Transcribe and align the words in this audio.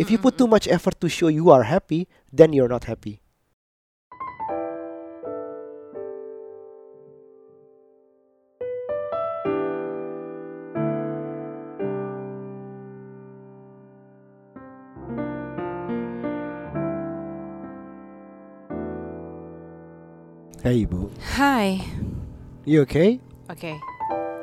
If 0.00 0.08
you 0.08 0.16
put 0.16 0.40
too 0.40 0.48
much 0.48 0.64
effort 0.64 0.96
to 1.04 1.12
show 1.12 1.28
you 1.28 1.52
are 1.52 1.68
happy, 1.68 2.08
then 2.32 2.56
you're 2.56 2.72
not 2.72 2.88
happy. 2.88 3.20
Hey 20.64 20.88
ibu, 20.88 21.12
Hai. 21.36 21.84
you 22.64 22.88
okay? 22.88 23.20
Oke. 23.52 23.76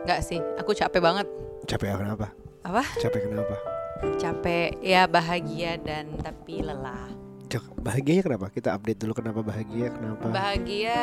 Nggak 0.05 0.21
sih, 0.21 0.37
aku 0.61 0.77
capek 0.77 1.01
banget. 1.01 1.25
Capek 1.65 1.97
kenapa? 1.97 2.29
Apa? 2.61 2.85
Capek 3.01 3.25
kenapa? 3.25 3.76
Capek 4.17 4.77
ya 4.81 5.09
bahagia 5.09 5.77
dan 5.81 6.13
tapi 6.21 6.61
lelah. 6.61 7.09
Cok, 7.47 7.79
bahagianya 7.79 8.23
kenapa? 8.27 8.51
Kita 8.51 8.75
update 8.75 8.99
dulu 9.07 9.13
kenapa 9.15 9.39
bahagia, 9.39 9.87
kenapa? 9.95 10.27
Bahagia 10.29 10.99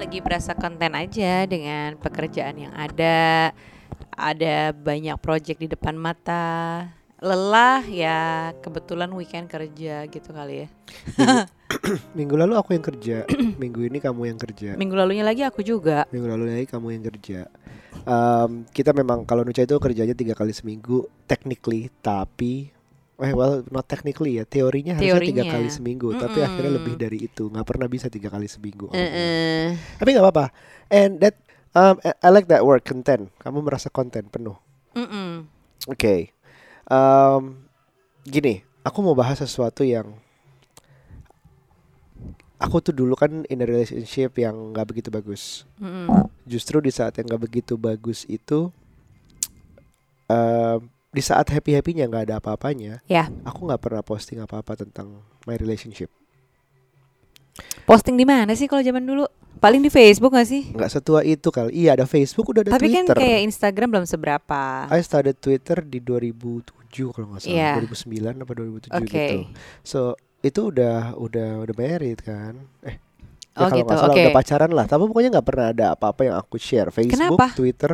lagi 0.00 0.18
berasa 0.24 0.56
konten 0.56 0.96
aja 0.96 1.44
dengan 1.44 2.00
pekerjaan 2.00 2.56
yang 2.56 2.72
ada. 2.72 3.52
Ada 4.16 4.72
banyak 4.72 5.20
project 5.20 5.60
di 5.60 5.68
depan 5.68 5.94
mata. 5.94 6.88
Lelah 7.22 7.84
ya 7.86 8.50
kebetulan 8.64 9.12
weekend 9.12 9.52
kerja 9.52 10.08
gitu 10.08 10.32
kali 10.32 10.64
ya. 10.64 10.68
Minggu 12.18 12.34
lalu 12.36 12.54
aku 12.58 12.74
yang 12.76 12.84
kerja, 12.84 13.24
minggu 13.62 13.80
ini 13.86 13.98
kamu 13.98 14.28
yang 14.34 14.38
kerja. 14.40 14.76
Minggu 14.76 14.94
lalunya 14.96 15.24
lagi 15.24 15.42
aku 15.46 15.64
juga. 15.64 16.04
Minggu 16.12 16.28
lalu 16.28 16.44
lagi 16.52 16.66
kamu 16.68 16.86
yang 16.94 17.04
kerja. 17.12 17.40
Em, 18.02 18.50
kita 18.72 18.90
memang 18.92 19.24
kalau 19.24 19.44
Nucha 19.46 19.62
itu 19.62 19.76
kerjanya 19.78 20.16
tiga 20.16 20.34
kali 20.34 20.50
seminggu, 20.52 21.06
technically, 21.24 21.88
tapi 22.00 22.72
eh 23.22 23.30
well 23.30 23.62
not 23.70 23.86
technically 23.86 24.40
ya, 24.40 24.44
teorinya 24.48 24.98
harusnya 24.98 25.22
tiga 25.22 25.44
Teorinya. 25.46 25.52
kali 25.54 25.68
seminggu, 25.70 26.08
tapi 26.18 26.42
Mm-mm. 26.42 26.48
akhirnya 26.50 26.72
lebih 26.74 26.94
dari 26.98 27.18
itu, 27.22 27.46
nggak 27.46 27.66
pernah 27.68 27.86
bisa 27.86 28.10
tiga 28.10 28.28
kali 28.32 28.50
seminggu. 28.50 28.90
Eh-eh. 28.90 29.78
Tapi 30.00 30.08
nggak 30.10 30.24
apa-apa. 30.26 30.46
And 30.90 31.22
that 31.22 31.38
um, 31.76 32.02
I 32.02 32.28
like 32.34 32.50
that 32.50 32.66
word 32.66 32.82
content. 32.82 33.30
Kamu 33.38 33.62
merasa 33.62 33.92
konten 33.92 34.26
penuh. 34.26 34.58
Mm-mm. 34.98 35.46
Oke. 35.86 36.34
Em, 36.90 37.42
gini, 38.26 38.66
aku 38.82 38.98
mau 39.06 39.14
bahas 39.14 39.38
sesuatu 39.38 39.86
yang 39.86 40.18
aku 42.62 42.78
tuh 42.80 42.94
dulu 42.94 43.12
kan 43.12 43.42
in 43.44 43.58
a 43.58 43.66
relationship 43.66 44.38
yang 44.38 44.70
nggak 44.70 44.86
begitu 44.86 45.10
bagus. 45.10 45.66
Mm-mm. 45.76 46.06
Justru 46.42 46.78
di 46.78 46.88
saat 46.88 47.12
yang 47.14 47.26
nggak 47.26 47.42
begitu 47.42 47.74
bagus 47.74 48.22
itu, 48.24 48.70
em, 50.26 50.78
di 51.10 51.20
saat 51.20 51.44
happy 51.44 51.74
happynya 51.74 52.06
nggak 52.06 52.24
ada 52.24 52.34
apa-apanya, 52.38 53.02
Ya, 53.04 53.28
aku 53.42 53.66
nggak 53.66 53.82
pernah 53.82 54.00
posting 54.00 54.38
apa-apa 54.38 54.78
tentang 54.78 55.20
my 55.42 55.56
relationship. 55.56 56.08
posting 57.84 58.16
di 58.16 58.24
mana 58.24 58.54
sih 58.54 58.64
kalau 58.64 58.80
zaman 58.80 59.02
dulu? 59.02 59.28
Paling 59.60 59.78
di 59.78 59.92
Facebook 59.92 60.32
gak 60.32 60.48
sih? 60.48 60.72
Nggak 60.72 60.90
setua 60.90 61.20
itu 61.22 61.52
kali. 61.52 61.70
Iya 61.76 61.94
ada 61.94 62.02
Facebook, 62.02 62.48
udah 62.48 62.64
ada 62.64 62.72
Tapi 62.72 62.88
Twitter. 62.88 63.12
kan 63.12 63.20
kayak 63.20 63.40
Instagram 63.44 63.88
belum 63.92 64.06
seberapa. 64.08 64.62
I 64.88 64.98
started 64.98 65.36
Twitter 65.36 65.84
di 65.84 66.00
2007 66.00 66.64
kalau 67.12 67.26
nggak 67.30 67.42
salah, 67.44 67.52
Iya. 67.52 67.70
2009 67.78 68.42
apa 68.42 68.52
2007 68.56 68.90
Oke. 68.96 69.06
gitu. 69.06 69.36
So 69.84 70.00
itu 70.42 70.60
udah 70.68 71.14
udah 71.14 71.62
udah 71.62 71.74
married 71.74 72.18
kan? 72.20 72.58
Eh, 72.82 72.98
ya 72.98 73.00
Oh 73.54 73.68
kalau 73.68 73.78
gitu, 73.78 73.92
salah 73.92 74.14
oke. 74.14 74.20
udah 74.20 74.34
pacaran 74.34 74.70
lah. 74.70 74.84
Tapi 74.84 75.02
pokoknya 75.06 75.30
nggak 75.30 75.46
pernah 75.46 75.66
ada 75.70 75.84
apa-apa 75.92 76.20
yang 76.24 76.36
aku 76.36 76.56
share. 76.56 76.90
Facebook, 76.90 77.14
Kenapa? 77.14 77.46
Twitter, 77.52 77.92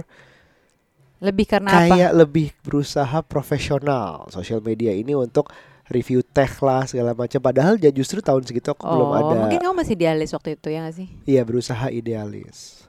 Lebih 1.18 1.46
karena 1.46 1.68
apa? 1.68 1.82
kayak 1.90 2.12
lebih 2.14 2.54
berusaha 2.62 3.18
profesional 3.22 4.30
sosial 4.30 4.62
media 4.62 4.94
ini 4.94 5.12
untuk 5.12 5.50
review 5.90 6.22
tech 6.22 6.62
lah 6.62 6.86
segala 6.86 7.10
macam. 7.10 7.42
Padahal 7.42 7.74
ya 7.74 7.90
justru 7.90 8.22
tahun 8.22 8.46
segitu 8.46 8.70
aku 8.70 8.86
belum 8.86 9.08
Oh, 9.08 9.18
ada. 9.18 9.34
mungkin 9.42 9.58
kamu 9.58 9.74
masih 9.74 9.96
dialis 9.96 10.30
waktu 10.30 10.54
itu 10.54 10.68
ya 10.70 10.86
gak 10.86 10.94
sih? 10.94 11.08
Iya 11.24 11.42
berusaha 11.42 11.90
idealis. 11.90 12.86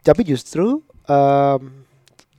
Tapi 0.00 0.24
justru 0.24 0.80
em, 1.04 1.60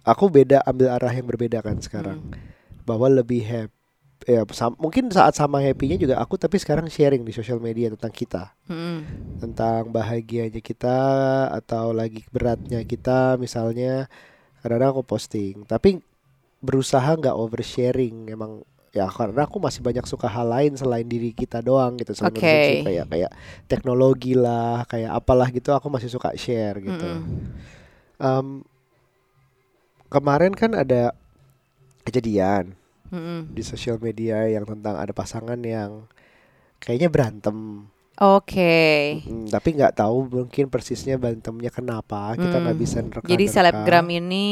aku 0.02 0.26
beda 0.28 0.64
ambil 0.64 0.90
arah 0.90 1.12
yang 1.12 1.28
berbeda 1.28 1.62
kan 1.62 1.78
sekarang. 1.78 2.18
Hmm. 2.18 2.46
bahwa 2.82 3.12
lebih 3.12 3.44
happy 3.44 3.77
ya 4.26 4.42
sam- 4.50 4.80
mungkin 4.82 5.14
saat 5.14 5.38
sama 5.38 5.62
happynya 5.62 6.00
juga 6.00 6.16
aku 6.18 6.40
tapi 6.42 6.58
sekarang 6.58 6.90
sharing 6.90 7.22
di 7.22 7.30
sosial 7.36 7.62
media 7.62 7.94
tentang 7.94 8.10
kita 8.10 8.44
Mm-mm. 8.66 9.06
tentang 9.38 9.94
bahagianya 9.94 10.58
kita 10.64 10.98
atau 11.54 11.94
lagi 11.94 12.26
beratnya 12.34 12.82
kita 12.82 13.38
misalnya 13.38 14.10
kadang-kadang 14.66 14.92
aku 14.98 15.04
posting 15.06 15.64
tapi 15.70 16.02
berusaha 16.64 17.14
nggak 17.14 17.38
oversharing 17.38 18.34
emang 18.34 18.66
ya 18.90 19.06
karena 19.06 19.46
aku 19.46 19.62
masih 19.62 19.86
banyak 19.86 20.10
suka 20.10 20.26
hal 20.26 20.50
lain 20.50 20.74
selain 20.74 21.06
diri 21.06 21.30
kita 21.30 21.62
doang 21.62 22.02
gitu 22.02 22.18
Oke. 22.18 22.42
relationship, 22.42 22.82
kayak 22.90 23.06
kayak 23.14 23.32
teknologi 23.70 24.34
lah 24.34 24.82
kayak 24.90 25.14
apalah 25.14 25.54
gitu 25.54 25.70
aku 25.78 25.86
masih 25.94 26.10
suka 26.10 26.34
share 26.34 26.82
gitu 26.82 27.06
Mm-mm. 27.06 27.54
Em, 28.18 28.48
kemarin 30.10 30.58
kan 30.58 30.74
ada 30.74 31.14
kejadian 32.02 32.74
Mm-mm. 33.14 33.52
di 33.52 33.64
sosial 33.64 33.98
media 34.00 34.48
yang 34.48 34.68
tentang 34.68 35.00
ada 35.00 35.14
pasangan 35.16 35.60
yang 35.62 36.06
kayaknya 36.84 37.10
berantem, 37.10 37.88
Oke. 38.18 39.22
Mm, 39.30 39.46
tapi 39.54 39.78
nggak 39.78 40.02
tahu 40.02 40.26
mungkin 40.26 40.74
persisnya 40.74 41.22
berantemnya 41.22 41.70
kenapa 41.70 42.34
kita 42.34 42.58
nggak 42.66 42.78
bisa 42.82 42.98
nerka. 43.06 43.30
Jadi 43.30 43.46
selebgram 43.46 44.10
ini 44.10 44.48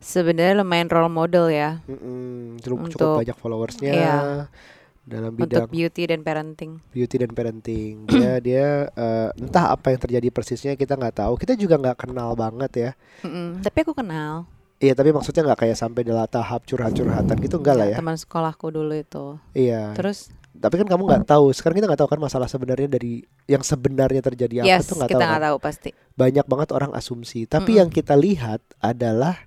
sebenarnya 0.00 0.64
lumayan 0.64 0.88
role 0.88 1.12
model 1.12 1.52
ya 1.52 1.84
cukup, 1.84 2.64
cukup 2.64 2.78
untuk- 2.88 3.18
banyak 3.20 3.36
followersnya 3.36 3.92
iya. 3.92 4.16
dalam 5.04 5.36
untuk 5.36 5.52
bidang 5.52 5.68
beauty 5.68 6.02
dan 6.08 6.20
parenting. 6.24 6.80
beauty 6.88 7.16
dan 7.20 7.30
parenting. 7.36 8.08
Dia 8.08 8.32
dia 8.48 8.88
eh, 8.88 9.28
entah 9.36 9.76
apa 9.76 9.92
yang 9.92 10.00
terjadi 10.00 10.28
persisnya 10.32 10.72
kita 10.72 10.96
nggak 10.96 11.20
tahu. 11.20 11.36
Kita 11.36 11.60
juga 11.60 11.76
nggak 11.76 12.08
kenal 12.08 12.32
banget 12.40 12.72
ya. 12.72 12.90
Mm-mm. 13.20 13.60
Tapi 13.60 13.78
aku 13.84 13.92
kenal. 13.92 14.48
Iya 14.78 14.94
tapi 14.94 15.10
maksudnya 15.10 15.42
nggak 15.42 15.58
kayak 15.58 15.76
sampai 15.76 16.06
dalam 16.06 16.22
tahap 16.30 16.62
curhat-curhatan 16.62 17.34
gitu 17.42 17.58
enggak 17.58 17.74
lah 17.74 17.86
ya. 17.90 17.96
Teman 17.98 18.14
sekolahku 18.14 18.70
dulu 18.70 18.94
itu. 18.94 19.24
Iya. 19.52 19.90
Terus 19.98 20.30
Tapi 20.58 20.74
kan 20.74 20.90
kamu 20.90 21.02
nggak 21.06 21.24
tahu. 21.26 21.54
Sekarang 21.54 21.78
kita 21.78 21.86
nggak 21.86 22.02
tahu 22.02 22.10
kan 22.10 22.18
masalah 22.18 22.50
sebenarnya 22.50 22.90
dari 22.90 23.22
yang 23.46 23.62
sebenarnya 23.62 24.18
terjadi 24.18 24.66
apa 24.66 24.70
yes, 24.70 24.90
tuh 24.90 24.98
nggak 24.98 25.10
kita 25.10 25.22
tahu. 25.22 25.30
nggak 25.30 25.38
kan. 25.38 25.48
tahu 25.50 25.56
pasti. 25.62 25.90
Banyak 26.18 26.46
banget 26.50 26.68
orang 26.74 26.90
asumsi. 26.98 27.46
Tapi 27.46 27.74
Mm-mm. 27.74 27.80
yang 27.82 27.88
kita 27.90 28.14
lihat 28.18 28.58
adalah 28.78 29.38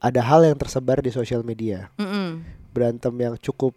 ada 0.00 0.20
hal 0.24 0.40
yang 0.44 0.56
tersebar 0.56 1.04
di 1.04 1.12
sosial 1.12 1.44
media. 1.44 1.92
Mm-mm. 2.00 2.48
Berantem 2.72 3.12
yang 3.20 3.36
cukup 3.36 3.76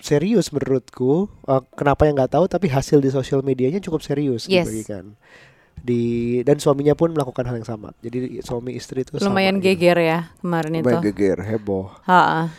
serius 0.00 0.48
menurutku. 0.52 1.28
Eh, 1.44 1.62
kenapa 1.76 2.08
yang 2.08 2.16
nggak 2.16 2.32
tahu? 2.32 2.44
Tapi 2.48 2.72
hasil 2.72 3.00
di 3.00 3.12
sosial 3.12 3.44
medianya 3.44 3.80
cukup 3.80 4.00
serius 4.00 4.48
Yes. 4.48 4.64
dibagikan. 4.64 5.16
Di 5.80 6.40
dan 6.46 6.60
suaminya 6.62 6.94
pun 6.94 7.12
melakukan 7.12 7.44
hal 7.48 7.56
yang 7.60 7.68
sama. 7.68 7.92
Jadi 8.00 8.40
suami 8.40 8.76
istri 8.76 9.02
itu 9.02 9.16
Lumayan 9.20 9.58
sama 9.58 9.64
gitu. 9.64 9.66
geger 9.74 9.98
ya 10.00 10.18
kemarin 10.40 10.72
itu. 10.78 10.86
Lumayan 10.86 11.04
geger, 11.04 11.38
heboh. 11.42 11.90
Ha-ha. 12.06 12.52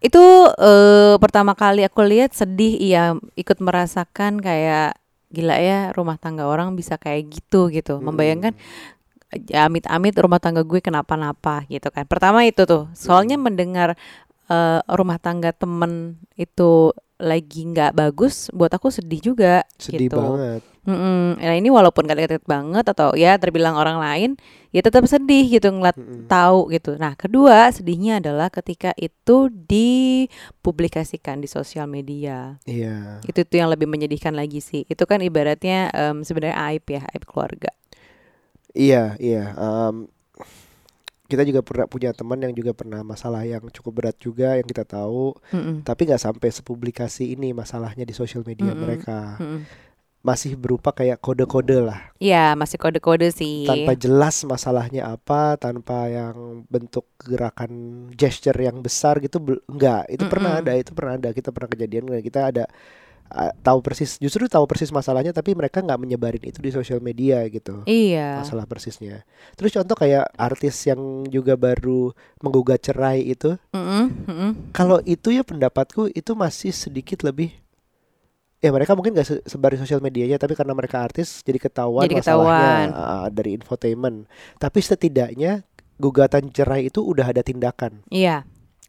Itu 0.00 0.24
eh, 0.56 1.14
pertama 1.18 1.52
kali 1.58 1.82
aku 1.84 2.00
lihat 2.06 2.32
sedih 2.36 2.78
iya 2.78 3.18
ikut 3.34 3.58
merasakan 3.62 4.38
kayak 4.38 4.98
gila 5.34 5.58
ya 5.58 5.90
rumah 5.92 6.16
tangga 6.16 6.46
orang 6.46 6.74
bisa 6.78 6.96
kayak 6.96 7.28
gitu 7.30 7.68
gitu. 7.68 7.98
Mm-mm. 7.98 8.06
Membayangkan 8.12 8.54
ya 9.50 9.66
amit-amit 9.66 10.14
rumah 10.14 10.38
tangga 10.38 10.62
gue 10.62 10.78
kenapa-napa 10.78 11.66
gitu 11.66 11.90
kan. 11.90 12.06
Pertama 12.06 12.46
itu 12.46 12.62
tuh. 12.62 12.86
Soalnya 12.94 13.34
mendengar 13.36 13.98
eh, 14.50 14.80
rumah 14.86 15.18
tangga 15.18 15.50
temen 15.52 16.20
itu 16.34 16.92
lagi 17.16 17.64
nggak 17.64 17.96
bagus 17.96 18.52
buat 18.52 18.68
aku 18.68 18.92
sedih 18.92 19.20
juga 19.32 19.64
sedih 19.80 20.12
gitu. 20.12 20.20
banget. 20.20 20.60
Mm-mm. 20.86 21.42
Nah 21.42 21.54
ini 21.58 21.66
walaupun 21.66 22.06
gak 22.06 22.30
deket 22.30 22.46
banget 22.46 22.86
atau 22.86 23.10
ya 23.18 23.34
terbilang 23.42 23.74
orang 23.74 23.98
lain 23.98 24.30
ya 24.70 24.86
tetap 24.86 25.02
sedih 25.10 25.58
gitu 25.58 25.74
ngeliat 25.74 25.98
Mm-mm. 25.98 26.30
tahu 26.30 26.70
gitu. 26.70 26.94
Nah, 26.94 27.18
kedua 27.18 27.74
sedihnya 27.74 28.22
adalah 28.22 28.52
ketika 28.54 28.94
itu 28.94 29.50
dipublikasikan 29.50 31.42
di 31.42 31.50
sosial 31.50 31.90
media. 31.90 32.62
Iya. 32.70 33.18
Itu 33.26 33.42
tuh 33.42 33.66
yang 33.66 33.72
lebih 33.74 33.90
menyedihkan 33.90 34.38
lagi 34.38 34.62
sih. 34.62 34.86
Itu 34.86 35.10
kan 35.10 35.24
ibaratnya 35.26 35.90
em, 35.90 36.22
sebenarnya 36.22 36.54
aib 36.70 36.86
ya, 36.86 37.02
aib 37.10 37.24
keluarga. 37.26 37.74
Iya, 38.76 39.18
iya. 39.18 39.56
Em, 39.58 40.06
kita 41.30 41.42
juga 41.48 41.60
pernah 41.66 41.86
punya 41.90 42.10
teman 42.18 42.38
yang 42.44 42.54
juga 42.56 42.72
pernah 42.76 43.00
masalah 43.12 43.42
yang 43.46 43.64
cukup 43.76 43.92
berat 44.02 44.16
juga 44.26 44.56
yang 44.58 44.66
kita 44.66 44.84
tahu, 44.86 45.34
Mm-mm. 45.52 45.86
tapi 45.86 46.00
nggak 46.08 46.22
sampai 46.26 46.48
sepublikasi 46.54 47.34
ini 47.34 47.50
masalahnya 47.56 48.04
di 48.08 48.14
sosial 48.16 48.42
media 48.46 48.72
Mm-mm. 48.72 48.80
mereka. 48.84 49.18
Mm-mm. 49.40 49.60
Masih 50.26 50.52
berupa 50.58 50.90
kayak 50.90 51.22
kode-kode 51.22 51.78
lah, 51.88 52.00
Iya, 52.24 52.36
masih 52.60 52.78
kode-kode 52.82 53.28
sih. 53.38 53.56
tanpa 53.66 53.98
jelas 53.98 54.46
masalahnya 54.46 55.02
apa, 55.10 55.58
tanpa 55.58 56.06
yang 56.06 56.62
bentuk 56.70 57.02
gerakan 57.18 57.72
gesture 58.14 58.54
yang 58.54 58.78
besar 58.78 59.18
gitu, 59.18 59.42
enggak. 59.66 60.06
Itu 60.06 60.22
pernah 60.30 60.52
Mm-mm. 60.54 60.62
ada, 60.62 60.72
itu 60.78 60.94
pernah 60.94 61.18
ada. 61.18 61.28
Kita 61.34 61.50
pernah 61.50 61.70
kejadian, 61.74 62.04
kita 62.22 62.40
ada 62.54 62.64
uh, 63.28 63.52
tahu 63.58 63.78
persis 63.80 64.16
justru 64.16 64.46
tahu 64.46 64.64
persis 64.64 64.88
masalahnya 64.88 65.30
tapi 65.30 65.52
mereka 65.52 65.78
nggak 65.78 65.96
menyebarin 65.96 66.44
itu 66.44 66.58
di 66.58 66.68
sosial 66.68 66.98
media 66.98 67.42
gitu 67.46 67.82
Iya. 67.84 68.40
masalah 68.40 68.64
persisnya 68.64 69.22
terus 69.52 69.70
contoh 69.70 69.94
kayak 69.94 70.30
artis 70.34 70.76
yang 70.84 70.98
juga 71.24 71.54
baru 71.54 72.10
menggugat 72.38 72.82
cerai 72.82 73.22
itu 73.24 73.54
Mm-mm, 73.70 74.04
mm-mm. 74.24 74.50
kalau 74.70 75.02
itu 75.02 75.30
ya 75.30 75.42
pendapatku 75.42 76.08
itu 76.08 76.32
masih 76.32 76.70
sedikit 76.70 77.22
lebih 77.22 77.50
ya 78.58 78.70
mereka 78.70 78.92
mungkin 78.92 79.12
gak 79.12 79.28
se- 79.28 79.44
sebar 79.44 79.70
di 79.70 79.78
sosial 79.78 80.00
medianya 80.00 80.36
tapi 80.36 80.52
karena 80.52 80.72
mereka 80.72 80.98
artis 80.98 81.40
jadi 81.40 81.60
ketahuan 81.60 82.02
Jadi 82.02 82.16
masalahnya 82.16 82.56
ketahuan. 82.56 82.86
uh, 82.90 83.26
dari 83.28 83.50
infotainment 83.54 84.16
tapi 84.56 84.80
setidaknya 84.80 85.62
gugatan 85.96 86.48
cerai 86.50 86.86
itu 86.86 87.00
udah 87.00 87.26
ada 87.26 87.40
tindakan 87.40 88.00
Iya. 88.08 88.44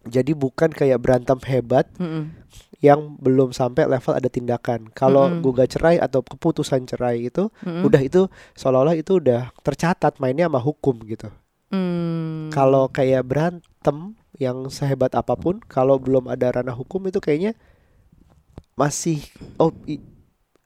Jadi 0.07 0.31
bukan 0.31 0.71
kayak 0.71 0.97
berantem 0.97 1.37
hebat 1.45 1.85
Mm-mm. 1.95 2.31
yang 2.77 3.17
belum 3.17 3.51
sampai 3.51 3.85
level 3.85 4.13
ada 4.13 4.27
tindakan 4.27 4.89
kalau 4.91 5.27
Mm-mm. 5.27 5.41
gugat 5.41 5.71
cerai 5.71 5.97
atau 5.97 6.21
keputusan 6.21 6.85
cerai 6.85 7.25
itu 7.25 7.49
Mm-mm. 7.61 7.83
udah 7.83 8.01
itu 8.01 8.25
seolah-olah 8.53 8.95
itu 8.95 9.17
udah 9.17 9.49
tercatat 9.61 10.17
mainnya 10.17 10.47
sama 10.47 10.59
hukum 10.59 10.97
gitu 11.03 11.29
Mm. 11.67 12.47
kalau 12.47 12.87
kayak 12.87 13.27
berantem 13.27 14.15
yang 14.39 14.71
sehebat 14.71 15.11
apa 15.11 15.35
pun 15.35 15.59
kalau 15.67 15.99
belum 15.99 16.31
ada 16.31 16.47
ranah 16.47 16.71
hukum 16.71 17.03
itu 17.05 17.19
kayaknya 17.19 17.59
masih 18.77 19.19
oh 19.57 19.75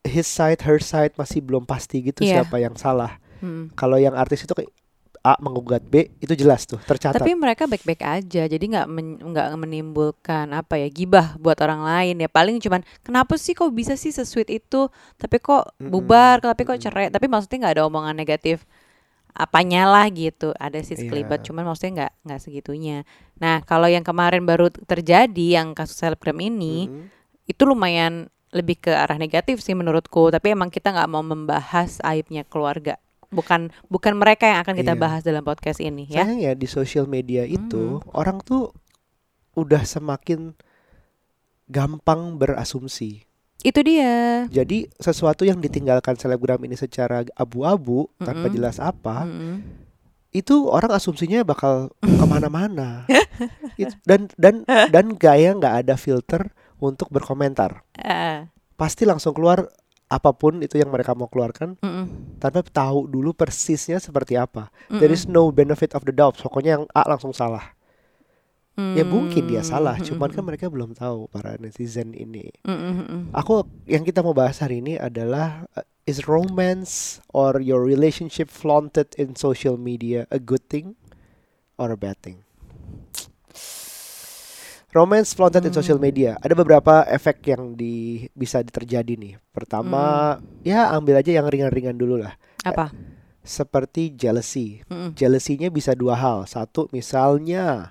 his 0.03 0.27
side 0.27 0.61
her 0.61 0.77
side 0.77 1.17
masih 1.17 1.41
belum 1.41 1.65
pasti 1.65 2.05
gitu 2.05 2.21
Iya. 2.21 2.45
siapa 2.45 2.61
yang 2.61 2.77
salah 2.77 3.17
Mm. 3.41 3.73
kalau 3.73 3.97
yang 3.97 4.13
artis 4.13 4.45
itu 4.45 4.53
kayak 4.53 4.69
A 5.21 5.38
menggugat 5.38 5.85
B 5.85 6.09
itu 6.18 6.33
jelas 6.33 6.65
tuh 6.65 6.81
tercatat 6.81 7.21
Tapi 7.21 7.38
mereka 7.38 7.69
baik-baik 7.69 8.01
aja, 8.01 8.50
jadi 8.50 8.57
nggak 8.57 8.88
men- 8.89 9.21
nggak 9.21 9.53
menimbulkan 9.53 10.50
apa 10.50 10.81
ya 10.81 10.89
gibah 10.89 11.38
buat 11.38 11.62
orang 11.62 11.85
lain 11.85 12.25
ya. 12.25 12.29
Paling 12.29 12.57
cuman 12.57 12.81
kenapa 13.06 13.38
sih 13.38 13.53
kok 13.53 13.69
bisa 13.69 13.94
sih 13.94 14.09
sesuit 14.09 14.50
itu, 14.50 14.89
tapi 15.21 15.38
kok 15.38 15.77
bubar, 15.77 16.41
tapi 16.41 16.65
kok 16.65 16.81
cerai. 16.81 17.13
Tapi 17.13 17.29
maksudnya 17.29 17.69
nggak 17.69 17.73
ada 17.77 17.85
omongan 17.85 18.18
negatif 18.18 18.65
apanya 19.31 19.85
lah 19.85 20.09
gitu. 20.09 20.57
Ada 20.57 20.81
sih 20.81 20.97
sekelibat, 20.97 21.45
Iya. 21.45 21.53
cuman 21.53 21.63
maksudnya 21.69 21.91
nggak 22.01 22.13
nggak 22.25 22.39
segitunya. 22.41 22.97
Nah 23.38 23.62
kalau 23.62 23.85
yang 23.85 24.01
kemarin 24.01 24.41
baru 24.41 24.74
terjadi 24.74 25.62
yang 25.62 25.77
kasus 25.77 26.01
selebgram 26.01 26.41
ini, 26.41 26.89
Mm-mm. 26.89 27.06
itu 27.45 27.62
lumayan 27.69 28.25
lebih 28.51 28.83
ke 28.83 28.91
arah 28.91 29.21
negatif 29.21 29.62
sih 29.62 29.77
menurutku. 29.77 30.33
Tapi 30.33 30.57
emang 30.57 30.74
kita 30.74 30.91
nggak 30.91 31.09
mau 31.13 31.21
membahas 31.21 32.01
aibnya 32.01 32.41
keluarga. 32.41 32.97
Bukan 33.31 33.72
bukan 33.88 34.13
mereka 34.13 34.44
yang 34.45 34.60
akan 34.60 34.75
kita 34.75 34.94
Iya. 34.94 35.00
bahas 35.00 35.22
dalam 35.24 35.39
podcast 35.42 35.80
ini 35.80 36.04
ya. 36.06 36.22
Sayang 36.22 36.38
ya 36.38 36.51
di 36.51 36.68
sosial 36.68 37.07
media 37.07 37.42
itu 37.44 38.00
Mhm. 38.00 38.12
orang 38.12 38.38
tuh 38.39 38.75
udah 39.54 39.81
semakin 39.81 40.51
gampang 41.66 42.36
berasumsi. 42.36 43.24
Itu 43.62 43.80
dia. 43.81 44.45
Jadi 44.48 44.89
sesuatu 44.98 45.45
yang 45.45 45.60
ditinggalkan 45.60 46.18
selebgram 46.18 46.60
ini 46.62 46.74
secara 46.74 47.22
abu-abu 47.33 48.10
tanpa 48.18 48.50
Mm-mm. 48.50 48.56
jelas 48.57 48.78
apa, 48.78 49.24
Mm-mm. 49.24 49.62
itu 50.31 50.66
orang 50.66 50.92
asumsinya 50.92 51.45
bakal 51.45 51.94
ke 52.19 52.25
mana-mana. 52.25 53.06
Dan 54.04 54.27
dan 54.36 54.66
dan 54.94 55.06
gaya 55.13 55.54
nggak 55.54 55.86
ada 55.86 55.95
filter 55.95 56.50
untuk 56.77 57.07
berkomentar. 57.07 57.86
Eh, 57.95 58.50
Pasti 58.74 59.06
langsung 59.06 59.31
keluar 59.31 59.69
apa 60.12 60.36
pun 60.36 60.60
itu 60.60 60.75
yang 60.75 60.92
mereka 60.92 61.16
mau 61.16 61.31
keluarkan 61.31 61.80
mm-mm. 61.80 62.36
tanpa 62.44 62.68
tahu 62.68 63.08
dulu 63.08 63.31
persisnya 63.31 64.04
seperti 64.04 64.36
apa. 64.36 64.68
There 64.92 65.08
is 65.08 65.24
no 65.24 65.48
benefit 65.56 65.96
of 65.96 66.04
the 66.04 66.12
doubt. 66.12 66.36
Pokoknya 66.36 66.75
yang 66.75 66.86
A 66.92 67.08
langsung 67.08 67.31
salah. 67.31 67.72
Ya 68.81 69.06
mungkin 69.06 69.46
dia 69.46 69.62
Mm, 69.62 69.68
salah, 69.68 69.96
mm-mm. 70.00 70.08
cuman 70.10 70.30
kan 70.34 70.44
mereka 70.48 70.66
belum 70.66 70.98
tahu 70.98 71.30
para 71.30 71.54
netizen 71.62 72.18
ini. 72.18 72.50
Mm-mm, 72.66 72.94
mm-mm. 72.98 73.22
Aku 73.30 73.68
yang 73.86 74.02
kita 74.02 74.25
mau 74.25 74.34
bahas 74.34 74.58
hari 74.58 74.81
ini 74.81 74.98
adalah 74.98 75.69
uh, 75.78 75.86
is 76.10 76.25
romance 76.25 77.22
or 77.30 77.62
your 77.62 77.86
relationship 77.86 78.50
flaunted 78.50 79.12
in 79.22 79.38
social 79.38 79.78
media 79.78 80.25
a 80.34 80.42
good 80.42 80.66
thing 80.66 80.98
or 81.78 81.94
a 81.94 82.00
bad 82.00 82.18
thing? 82.25 82.42
Romance 84.91 85.31
flaunted 85.31 85.63
in 85.63 85.71
social 85.71 85.95
Hmm. 85.95 86.05
media. 86.05 86.31
Ada 86.38 86.51
beberapa 86.51 87.03
efek 87.05 87.47
yang 87.47 87.73
di 87.73 88.27
bisa 88.31 88.59
terjadi 88.59 89.15
nih. 89.15 89.39
Pertama, 89.49 90.35
ya 90.61 90.91
ambil 90.91 91.17
aja 91.17 91.31
yang 91.31 91.47
ringan-ringan 91.47 91.95
dulu 91.95 92.19
lah. 92.19 92.35
apa 92.61 92.93
Seperti 93.41 94.13
jealousy. 94.13 94.85
Mm-mm. 94.85 95.17
Jealousy-nya 95.17 95.67
bisa 95.67 95.95
dua 95.95 96.13
hal. 96.13 96.45
Satu, 96.45 96.85
misalnya 96.91 97.89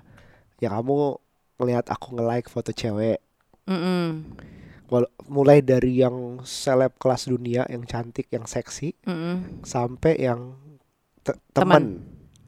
ya 0.57 0.69
kamu 0.69 1.19
ngelihat 1.57 1.89
aku 1.89 2.15
nge-like 2.15 2.47
foto 2.47 2.71
cewek. 2.71 3.19
Wal- 4.87 5.11
mulai 5.25 5.59
dari 5.59 5.99
yang 5.99 6.39
seleb 6.41 6.95
kelas 6.95 7.23
dunia 7.25 7.63
yang 7.65 7.83
cantik 7.83 8.27
yang 8.27 8.43
seksi 8.43 8.91
Mm-mm. 9.03 9.63
sampai 9.63 10.19
yang 10.19 10.55
te- 11.21 11.39
Teman. 11.51 11.55
teman 11.55 11.83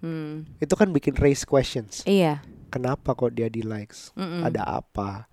Mm. 0.03 0.59
itu 0.59 0.75
kan 0.75 0.91
bikin 0.91 1.15
raise 1.15 1.47
questions 1.47 2.03
iya 2.03 2.43
kenapa 2.73 3.13
kok 3.13 3.29
dia 3.31 3.45
di 3.47 3.61
likes 3.61 4.09
Mm-mm. 4.17 4.41
ada 4.41 4.81
apa 4.81 5.29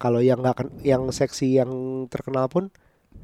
kalau 0.00 0.18
yang 0.18 0.40
nggak 0.40 0.80
yang 0.80 1.04
seksi 1.08 1.60
yang 1.60 1.68
terkenal 2.08 2.48
pun 2.48 2.72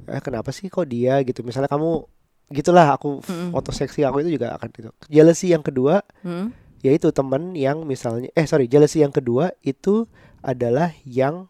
eh 0.04 0.20
kenapa 0.20 0.52
sih 0.52 0.68
kok 0.68 0.84
dia 0.84 1.22
gitu 1.22 1.40
misalnya 1.40 1.72
kamu 1.72 2.04
gitulah 2.52 2.92
aku 2.92 3.24
Mm-mm. 3.24 3.50
foto 3.50 3.72
seksi 3.72 4.04
aku 4.04 4.20
itu 4.20 4.36
juga 4.36 4.52
akan 4.52 4.68
gitu 4.68 4.90
jealousy 5.08 5.50
yang 5.50 5.64
kedua 5.64 6.04
Mm. 6.20 6.52
yaitu 6.84 7.08
teman 7.10 7.56
yang 7.56 7.82
misalnya 7.82 8.28
eh 8.32 8.44
sorry 8.44 8.68
jealousy 8.68 9.00
yang 9.00 9.08
kedua 9.08 9.48
itu 9.60 10.04
adalah 10.38 10.92
yang 11.02 11.48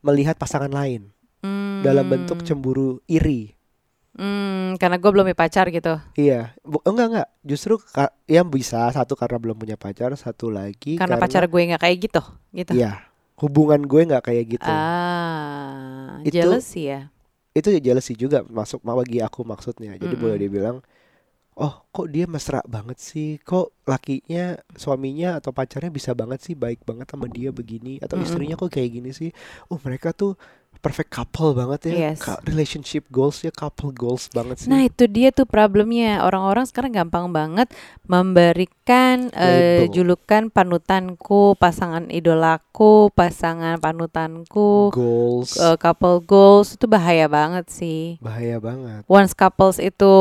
melihat 0.00 0.38
pasangan 0.38 0.70
lain 0.70 1.10
Mm. 1.38 1.86
dalam 1.86 2.06
bentuk 2.06 2.42
cemburu 2.42 2.98
iri 3.06 3.54
Mm, 4.18 4.82
karena 4.82 4.98
gue 4.98 5.10
belum 5.14 5.30
punya 5.30 5.38
pacar 5.38 5.70
gitu 5.70 5.94
Iya, 6.18 6.50
Bu- 6.66 6.82
enggak 6.82 7.06
enggak. 7.06 7.28
Justru 7.46 7.78
yang 8.26 8.50
bisa 8.50 8.90
satu 8.90 9.14
karena 9.14 9.38
belum 9.38 9.54
punya 9.54 9.78
pacar, 9.78 10.10
satu 10.18 10.50
lagi 10.50 10.98
karena, 10.98 11.22
pacar 11.22 11.46
gue 11.46 11.60
nggak 11.70 11.82
kayak 11.86 11.96
gitu 12.10 12.22
gitu 12.50 12.72
Iya, 12.74 12.98
hubungan 13.38 13.78
gue 13.86 14.00
nggak 14.10 14.26
kayak 14.26 14.44
gitu. 14.58 14.66
ah 14.66 16.18
Itu- 16.26 16.34
jealousy 16.34 16.90
ya 16.90 17.00
Itu 17.54 17.70
jealousy 17.78 18.14
juga 18.14 18.42
masuk 18.46 18.82
ma- 18.82 18.98
bagi 18.98 19.22
aku 19.22 19.42
maksudnya. 19.42 19.94
Jadi 19.94 20.14
Mm-mm. 20.14 20.22
boleh 20.22 20.38
dibilang, 20.38 20.76
oh 21.58 21.74
kok 21.90 22.06
dia 22.06 22.30
mesra 22.30 22.62
banget 22.62 23.02
sih, 23.02 23.42
kok 23.42 23.74
lakinya, 23.82 24.54
suaminya 24.78 25.42
atau 25.42 25.50
pacarnya 25.50 25.90
bisa 25.90 26.14
banget 26.14 26.38
sih, 26.46 26.54
baik 26.54 26.86
banget 26.86 27.10
sama 27.10 27.26
dia 27.26 27.50
begini, 27.50 27.98
atau 27.98 28.14
Mm-mm. 28.14 28.26
istrinya 28.30 28.54
kok 28.54 28.70
kayak 28.70 28.90
gini 28.94 29.10
sih. 29.10 29.34
Oh 29.66 29.78
mereka 29.82 30.14
tuh 30.14 30.38
perfect 30.78 31.10
couple 31.10 31.58
banget 31.58 31.90
ya, 31.90 32.14
Yes. 32.14 32.22
Relationship 32.46 33.10
goals 33.10 33.42
ya, 33.42 33.50
couple 33.50 33.90
goals 33.90 34.30
banget 34.30 34.62
sih. 34.62 34.70
Nah 34.70 34.86
itu 34.86 35.10
dia 35.10 35.34
tuh 35.34 35.42
problemnya 35.42 36.22
orang-orang 36.22 36.70
sekarang 36.70 36.94
gampang 36.94 37.34
banget 37.34 37.66
memberikan 38.06 39.26
Label. 39.34 39.90
julukan 39.90 40.42
panutanku, 40.54 41.58
pasangan 41.58 42.06
idolaku, 42.14 43.10
pasangan 43.10 43.82
panutanku, 43.82 44.94
goals 44.94 45.58
eh, 45.58 45.74
couple 45.74 46.22
goals 46.22 46.78
itu 46.78 46.86
bahaya 46.86 47.26
banget 47.26 47.66
sih. 47.66 48.22
bahaya 48.22 48.62
banget. 48.62 49.02
Once 49.10 49.34
couples 49.34 49.82
itu 49.82 50.14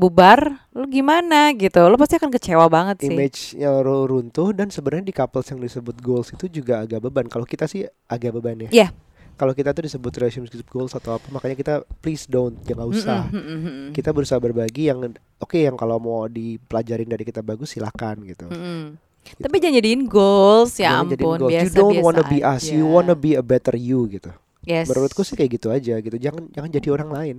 bubar, 0.00 0.64
lu 0.72 0.88
gimana 0.88 1.52
gitu? 1.52 1.84
Lu 1.84 2.00
pasti 2.00 2.16
akan 2.16 2.32
kecewa 2.32 2.64
banget 2.66 3.04
sih. 3.04 3.12
image-nya 3.12 3.84
ru- 3.84 4.08
runtuh 4.08 4.56
dan 4.56 4.72
sebenarnya 4.72 5.04
di 5.04 5.14
couples 5.14 5.52
yang 5.52 5.60
disebut 5.60 6.00
goals 6.00 6.32
itu 6.32 6.48
juga 6.48 6.80
agak 6.80 7.04
beban. 7.04 7.28
Kalau 7.28 7.44
kita 7.44 7.68
sih 7.68 7.84
agak 8.08 8.40
beban 8.40 8.66
ya. 8.66 8.70
Iya. 8.72 8.88
Kalau 9.36 9.56
kita 9.56 9.72
tuh 9.72 9.88
disebut 9.88 10.12
relationship 10.20 10.68
goals 10.68 10.92
atau 10.92 11.16
apa, 11.16 11.24
makanya 11.32 11.56
kita 11.56 11.74
please 12.00 12.28
don't, 12.28 12.60
jangan 12.64 12.84
usah. 12.88 13.24
Mm-mm, 13.32 13.56
mm-mm. 13.56 13.88
Kita 13.92 14.12
berusaha 14.12 14.36
berbagi 14.36 14.92
yang 14.92 15.16
oke 15.36 15.56
yang 15.56 15.76
kalau 15.76 15.96
mau 15.96 16.28
dipelajarin 16.28 17.08
dari 17.08 17.24
kita 17.24 17.40
bagus 17.40 17.72
silakan 17.72 18.20
gitu. 18.24 18.48
Mm-mm. 18.48 18.96
Tapi 19.20 19.56
jangan 19.60 19.76
jadiin 19.80 20.04
goals 20.04 20.76
ya 20.76 20.96
Jangan 20.96 21.12
ampun 21.12 21.38
goals. 21.40 21.52
biasa 21.52 21.64
you 21.64 21.70
don't 21.72 21.92
biasa 21.92 22.04
wanna 22.04 22.24
be 22.24 22.38
us, 22.40 22.64
you 22.68 22.84
wanna 22.84 23.16
be 23.16 23.32
a 23.32 23.44
better 23.44 23.76
you 23.76 24.04
gitu. 24.08 24.28
Yes. 24.60 24.88
Menurutku 24.92 25.24
sih 25.24 25.36
kayak 25.36 25.56
gitu 25.56 25.72
aja 25.72 25.96
gitu. 26.00 26.16
Jangan 26.20 26.52
jangan 26.52 26.68
jadi 26.68 26.88
orang 26.92 27.08
lain. 27.08 27.36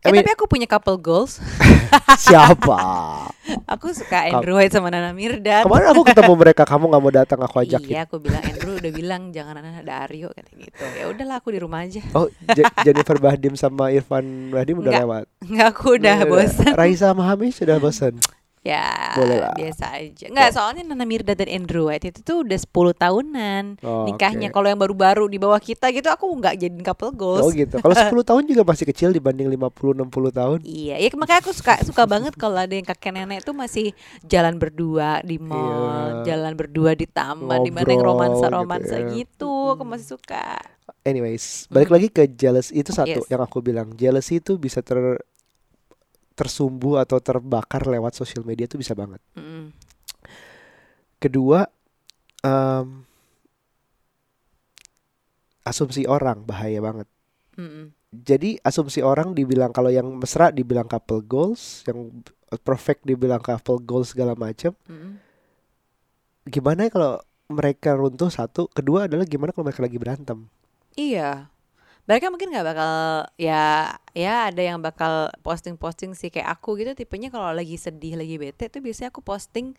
I 0.00 0.08
Eh 0.08 0.12
mean, 0.16 0.24
tapi 0.24 0.32
aku 0.32 0.48
punya 0.48 0.64
couple 0.64 0.96
goals. 0.96 1.36
siapa? 2.24 2.78
Aku 3.68 3.92
suka 3.92 4.32
Andrew 4.32 4.56
White 4.56 4.72
sama 4.72 4.88
Nana 4.88 5.12
Mirdad. 5.12 5.60
Kemarin 5.60 5.92
aku 5.92 6.02
ketemu 6.08 6.32
mereka, 6.40 6.62
kamu 6.64 6.88
nggak 6.88 7.02
mau 7.02 7.12
datang 7.12 7.40
aku 7.44 7.60
ajakin. 7.60 7.92
Iya, 7.92 8.08
aku 8.08 8.16
bilang 8.16 8.40
Andrew 8.40 8.80
udah 8.80 8.92
bilang 8.96 9.22
jangan 9.28 9.60
ada 9.60 10.08
Aryo 10.08 10.32
kata 10.32 10.56
gitu. 10.56 10.80
Ya 10.96 11.04
udahlah 11.04 11.36
aku 11.36 11.52
di 11.52 11.60
rumah 11.60 11.84
aja. 11.84 12.00
Oh, 12.16 12.32
Je- 12.32 12.72
Jennifer 12.80 13.20
Bahdim 13.20 13.60
sama 13.60 13.92
Irfan 13.92 14.48
Bahdim 14.48 14.80
udah 14.80 14.92
lewat. 15.04 15.24
Enggak 15.44 15.68
aku 15.68 15.86
udah 16.00 16.16
Udah. 16.24 16.28
bosan. 16.32 16.72
Raisa 16.72 17.12
sama 17.12 17.28
Hamish 17.28 17.60
sudah 17.60 17.76
bosan. 17.76 18.16
Ya, 18.60 19.16
Boleh 19.16 19.40
lah. 19.40 19.56
biasa 19.56 19.96
aja. 19.96 20.28
Enggak, 20.28 20.52
soalnya 20.52 20.84
Nana 20.84 21.08
Mirdad 21.08 21.32
dan 21.32 21.48
Andrew 21.48 21.88
White 21.88 22.04
itu 22.06 22.20
tuh 22.20 22.44
udah 22.44 22.60
10 22.60 22.68
tahunan 22.92 23.64
Oh, 23.80 24.04
nikahnya. 24.04 24.52
oke. 24.52 24.54
Kalau 24.54 24.68
yang 24.68 24.76
baru-baru 24.76 25.24
di 25.26 25.40
bawah 25.40 25.56
kita 25.56 25.88
gitu 25.88 26.04
aku 26.06 26.28
nggak 26.28 26.60
jadiin 26.60 26.84
couple 26.84 27.08
goals. 27.10 27.40
Oh 27.40 27.48
gitu. 27.48 27.80
Kalau 27.80 27.96
10 27.96 28.20
tahun 28.28 28.44
juga 28.44 28.60
masih 28.62 28.84
kecil 28.84 29.10
dibanding 29.10 29.48
50 29.48 29.96
60 29.96 30.12
tahun. 30.30 30.58
Iya, 30.60 31.00
ya 31.00 31.08
makanya 31.16 31.40
aku 31.40 31.52
suka 31.52 31.80
suka 31.80 32.04
banget 32.04 32.36
kalau 32.36 32.60
ada 32.60 32.70
yang 32.70 32.84
kakek 32.84 33.10
nenek 33.10 33.40
tuh 33.40 33.56
masih 33.56 33.96
jalan 34.22 34.60
berdua 34.60 35.24
di 35.24 35.40
mall, 35.40 36.20
Iya. 36.20 36.36
jalan 36.36 36.52
berdua 36.52 36.92
di 36.92 37.08
taman, 37.08 37.64
di 37.64 37.72
mana 37.72 37.88
yang 37.88 38.04
romansa-romansa 38.04 38.96
gitu 39.00 39.08
ya. 39.08 39.16
gitu. 39.16 39.52
Aku 39.72 39.84
masih 39.84 40.08
suka. 40.10 40.60
anyways 41.00 41.64
balik 41.66 41.86
Mhm. 41.86 41.94
lagi 41.96 42.08
ke 42.10 42.22
jealous 42.28 42.68
itu 42.68 42.90
satu 42.90 43.22
Yes. 43.22 43.30
yang 43.30 43.40
aku 43.40 43.62
bilang 43.62 43.94
jealousy 43.94 44.36
itu 44.36 44.58
bisa 44.58 44.82
ter 44.82 45.16
tersumbu 46.40 46.96
atau 46.96 47.20
terbakar 47.20 47.84
lewat 47.84 48.16
sosial 48.16 48.40
media 48.42 48.64
itu 48.64 48.80
bisa 48.80 48.96
banget 48.96 49.20
Mm-mm. 49.36 49.68
kedua 51.20 51.68
em, 52.40 53.04
asumsi 55.62 56.08
orang 56.08 56.42
bahaya 56.42 56.80
banget 56.80 57.04
Mm-mm. 57.54 57.92
jadi 58.10 58.56
asumsi 58.64 59.04
orang 59.04 59.36
dibilang 59.36 59.70
kalau 59.70 59.92
yang 59.92 60.08
mesra 60.16 60.48
dibilang 60.48 60.88
couple 60.88 61.20
goals 61.20 61.84
yang 61.84 62.24
perfect 62.64 63.04
dibilang 63.04 63.38
couple 63.38 63.78
goals 63.78 64.16
segala 64.16 64.32
macam 64.32 64.72
Mm-mm. 64.88 65.20
gimana 66.48 66.88
kalau 66.88 67.20
mereka 67.50 67.92
runtuh 67.92 68.30
satu 68.30 68.70
kedua 68.70 69.04
adalah 69.04 69.28
gimana 69.28 69.52
kalau 69.52 69.68
mereka 69.68 69.84
lagi 69.84 70.00
berantem 70.00 70.48
Iya. 70.98 71.46
Mereka 72.10 72.26
mungkin 72.26 72.50
nggak 72.50 72.66
bakal 72.74 72.94
ya 73.38 73.94
ya 74.18 74.50
ada 74.50 74.58
yang 74.58 74.82
bakal 74.82 75.30
posting-posting 75.46 76.18
sih 76.18 76.26
kayak 76.26 76.58
aku 76.58 76.74
gitu 76.74 76.98
tipenya 76.98 77.30
kalau 77.30 77.54
lagi 77.54 77.78
sedih 77.78 78.18
lagi 78.18 78.34
bete 78.34 78.66
tuh 78.66 78.82
biasanya 78.82 79.14
aku 79.14 79.22
posting 79.22 79.78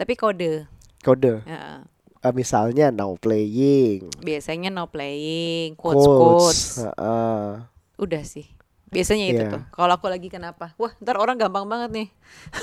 tapi 0.00 0.16
kode. 0.16 0.64
kode 1.04 1.44
Ya, 1.44 1.84
Eh, 2.24 2.32
misalnya 2.32 2.88
now 2.88 3.12
playing 3.20 4.08
biasanya 4.24 4.72
no 4.72 4.88
playing, 4.88 5.76
quotes, 5.76 6.00
quotes 6.00 6.16
quotes. 6.16 6.60
Heeh. 6.80 7.44
Udah 8.00 8.22
sih. 8.24 8.55
Biasanya 8.96 9.26
itu 9.26 9.36
Iya. 9.38 9.52
tuh. 9.52 9.62
Kalau 9.70 9.92
aku 9.92 10.08
lagi 10.08 10.26
kenapa? 10.26 10.72
Wah, 10.74 10.96
ntar 10.96 11.16
orang 11.16 11.36
gampang 11.36 11.68
banget 11.68 11.90
nih. 11.92 12.08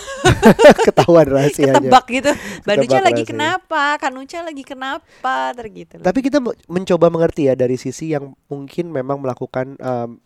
ketahuan 0.88 1.28
rahasianya 1.28 1.78
Ketebak 1.80 2.06
gitu. 2.10 2.32
Baduca 2.64 2.98
lagi 3.00 3.24
kenapa? 3.24 3.84
Kanuca 3.98 4.40
lagi 4.42 4.64
kenapa? 4.64 5.36
Tergitu. 5.54 5.96
tapi 6.00 6.20
kita 6.20 6.38
me- 6.40 6.58
mencoba 6.66 7.08
mengerti 7.08 7.46
ya 7.46 7.54
dari 7.54 7.76
sisi 7.76 8.10
yang 8.10 8.34
mungkin 8.48 8.90
memang 8.90 9.20
melakukan 9.20 9.78
em, 9.78 10.18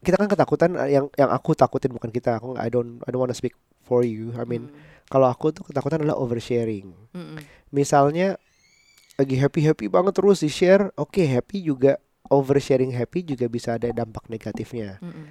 kita 0.00 0.16
kan 0.16 0.28
ketakutan 0.28 0.70
eh, 0.78 0.94
yang 0.94 1.08
yang 1.14 1.28
aku 1.28 1.52
takutin 1.52 1.90
bukan 1.90 2.08
kita 2.08 2.36
aku 2.36 2.52
I 2.54 2.68
don't 2.68 3.00
I 3.02 3.08
don't 3.08 3.20
wanna 3.20 3.32
speak 3.32 3.52
for 3.80 4.00
you 4.00 4.32
I 4.34 4.44
mean 4.44 4.68
kalau 5.06 5.26
aku 5.26 5.50
tuh 5.50 5.62
ketakutan 5.62 6.00
adalah 6.00 6.16
oversharing 6.16 6.92
Mm, 7.10 7.20
mm, 7.34 7.38
misalnya 7.70 8.36
lagi 9.16 9.34
happy 9.34 9.60
happy 9.62 9.86
banget 9.86 10.14
terus 10.14 10.40
di 10.40 10.48
share 10.48 10.88
oke 10.94 11.20
happy 11.20 11.60
juga 11.60 12.00
oversharing 12.30 12.90
happy 12.90 13.26
juga 13.26 13.46
bisa 13.46 13.74
ada 13.74 13.90
dampak 13.90 14.26
negatifnya 14.26 14.96
mm, 14.96 15.06
mm. 15.06 15.26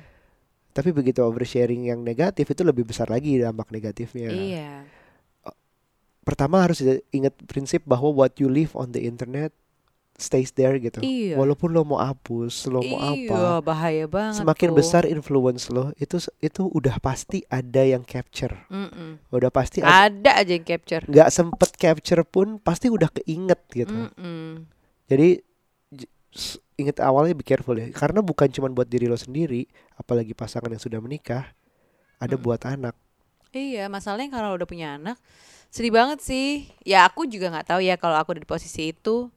tapi 0.71 0.91
begitu 0.91 1.19
oversharing 1.19 1.87
yang 1.87 1.99
negatif 1.99 2.45
itu 2.45 2.61
lebih 2.61 2.83
besar 2.83 3.07
lagi 3.07 3.35
dampak 3.35 3.67
negatifnya 3.69 4.29
Iya. 4.29 4.71
pertama 6.21 6.61
harus 6.61 6.77
ingat 7.09 7.33
prinsip 7.43 7.81
bahwa 7.83 8.13
what 8.13 8.37
you 8.37 8.45
live 8.45 8.69
on 8.73 8.91
the 8.91 9.01
internet 9.01 9.49
stays 10.13 10.51
there 10.51 10.75
gitu 10.75 10.99
Iya. 10.99 11.39
walaupun 11.39 11.71
lo 11.71 11.81
mau 11.81 11.95
hapus 11.97 12.67
lo 12.67 12.83
mau 12.83 13.15
iya, 13.15 13.31
apa 13.31 13.63
bahaya 13.63 14.03
banget. 14.03 14.35
semakin 14.37 14.69
tuh. 14.69 14.75
besar 14.75 15.03
influence 15.07 15.71
lo 15.71 15.95
itu 15.95 16.19
itu 16.37 16.67
udah 16.67 16.99
pasti 16.99 17.47
ada 17.47 17.81
yang 17.81 18.03
capture 18.03 18.51
Mm-mm. 18.67 19.23
udah 19.31 19.47
pasti 19.47 19.79
ada 19.79 20.11
Ada 20.11 20.43
aja 20.43 20.51
yang 20.53 20.67
capture. 20.67 21.07
nggak 21.07 21.29
sempet 21.31 21.71
capture 21.73 22.21
pun 22.21 22.59
pasti 22.59 22.91
udah 22.91 23.07
keinget 23.09 23.63
gitu 23.71 23.95
Mm-mm. 23.95 24.67
Jadi 25.07 25.41
ingat 26.81 26.97
awalnya 27.03 27.35
be 27.35 27.43
careful 27.45 27.75
ya, 27.75 27.87
karena 27.91 28.19
bukan 28.23 28.47
cuma 28.55 28.67
buat 28.71 28.87
diri 28.87 29.05
lo 29.11 29.19
sendiri, 29.19 29.67
apalagi 29.99 30.33
pasangan 30.33 30.71
yang 30.73 30.81
sudah 30.81 30.99
menikah, 31.03 31.51
ada 32.23 32.35
Mm. 32.37 32.43
buat 32.45 32.61
anak. 32.65 32.95
Iya, 33.49 33.89
masalahnya 33.89 34.29
kalau 34.37 34.53
udah 34.57 34.67
punya 34.69 34.87
anak, 35.01 35.17
sedih 35.73 35.93
banget 35.93 36.19
sih. 36.21 36.69
Ya 36.85 37.05
aku 37.09 37.25
juga 37.25 37.49
nggak 37.53 37.67
tahu 37.75 37.81
ya 37.81 37.95
kalau 37.97 38.17
aku 38.21 38.37
di 38.37 38.45
posisi 38.45 38.93
itu 38.93 39.29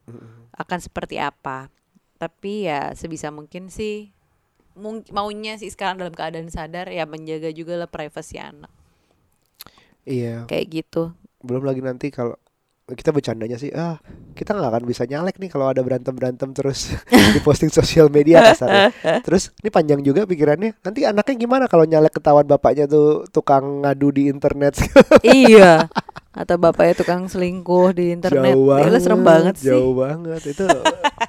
akan 0.57 0.79
seperti 0.85 1.17
apa. 1.17 1.73
Tapi 2.21 2.69
ya 2.69 2.93
sebisa 2.95 3.29
mungkin 3.35 3.73
sih, 3.73 4.13
mung- 4.77 5.07
maunya 5.17 5.57
sih 5.61 5.71
sekarang 5.73 5.97
dalam 6.01 6.15
keadaan 6.17 6.49
sadar 6.53 6.87
ya 6.93 7.05
menjaga 7.09 7.51
juga 7.53 7.75
lah 7.81 7.89
privasi 7.91 8.37
anak. 8.41 8.71
Iya, 10.07 10.51
Kayak 10.51 10.67
gitu. 10.83 11.03
belum 11.43 11.63
lagi 11.67 11.83
nanti 11.83 12.11
kalau 12.15 12.39
kita 12.91 13.15
bercandanya 13.15 13.55
sih, 13.55 13.71
ah 13.71 14.03
kita 14.35 14.59
nggak 14.59 14.71
akan 14.75 14.85
bisa 14.85 15.07
nyalek 15.07 15.39
nih 15.39 15.47
kalau 15.55 15.71
ada 15.71 15.79
berantem 15.87 16.11
berantem 16.11 16.51
terus 16.51 16.91
di 17.35 17.41
posting 17.41 17.71
sosial 17.71 18.11
media 18.11 18.43
kasarnya. 18.43 18.91
Terus 19.27 19.55
ini 19.63 19.71
panjang 19.71 20.03
juga 20.03 20.27
pikirannya. 20.27 20.83
Nanti 20.83 21.07
anaknya 21.07 21.35
gimana 21.39 21.65
kalau 21.71 21.87
nyalek 21.87 22.19
ketahuan 22.19 22.45
bapaknya 22.45 22.91
tuh 22.91 23.23
tukang 23.31 23.87
ngadu 23.87 24.11
di 24.11 24.27
internet? 24.27 24.83
iya. 25.23 25.87
Atau 26.35 26.59
bapaknya 26.59 26.99
tukang 26.99 27.31
selingkuh 27.31 27.95
di 27.95 28.11
internet. 28.11 28.51
jauh 28.51 28.67
Ya, 28.67 28.75
banget, 28.75 28.91
lu 28.91 28.99
serem 28.99 29.23
banget 29.23 29.55
sih. 29.63 29.69
jauh 29.71 29.93
banget 29.95 30.43
itu 30.43 30.65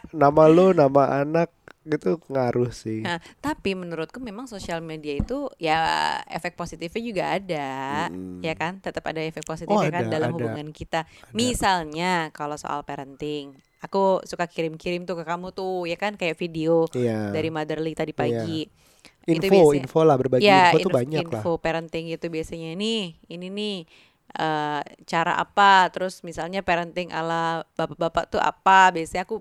nama 0.10 0.44
lo, 0.50 0.74
nama 0.74 1.22
anak 1.22 1.54
itu 1.86 2.16
ngaruh 2.28 2.72
sih. 2.72 3.04
Nah, 3.04 3.20
tapi 3.38 3.74
menurutku 3.74 4.18
memang 4.18 4.46
sosial 4.46 4.80
media 4.80 5.14
itu 5.14 5.52
ya 5.58 5.78
efek 6.26 6.56
positifnya 6.56 7.04
juga 7.04 7.24
ada, 7.30 7.70
Mm. 8.08 8.40
ya 8.40 8.54
kan? 8.54 8.80
Tetap 8.80 9.04
ada 9.04 9.20
efek 9.20 9.44
Oh, 9.44 9.52
positifnya 9.52 9.92
kan 9.92 10.04
ada, 10.08 10.12
dalam 10.12 10.32
ada. 10.32 10.36
hubungan 10.40 10.68
kita. 10.70 11.04
Misalnya 11.34 12.32
kalau 12.32 12.56
soal 12.56 12.82
parenting, 12.82 13.52
aku 13.80 14.24
suka 14.24 14.48
kirim-kirim 14.48 15.04
tuh 15.04 15.16
ke 15.16 15.24
kamu 15.24 15.52
tuh, 15.52 15.84
ya 15.84 15.96
kan 15.96 16.16
kayak 16.16 16.36
video 16.36 16.88
Iya. 16.90 17.30
dari 17.30 17.52
Motherly 17.52 17.94
tadi 17.94 18.12
pagi. 18.12 18.64
itu 19.24 19.40
info 19.40 19.56
biasanya- 19.72 19.84
info 19.88 20.00
lah 20.04 20.16
berbagi 20.16 20.44
ya, 20.44 20.64
info 20.68 20.78
tuh 20.80 20.92
inf- 20.92 21.00
banyak 21.00 21.26
lah 21.26 21.40
info 21.40 21.52
parenting 21.56 22.06
itu 22.08 22.28
biasanya 22.28 22.76
nih, 22.76 23.04
ini 23.28 23.48
nih 23.48 23.78
eh, 24.34 24.82
cara 25.06 25.38
apa, 25.38 25.88
terus 25.88 26.24
misalnya 26.24 26.60
parenting 26.60 27.08
ala 27.08 27.64
bapak-bapak 27.76 28.28
tuh 28.28 28.42
apa, 28.42 28.90
biasanya 28.90 29.24
aku 29.24 29.40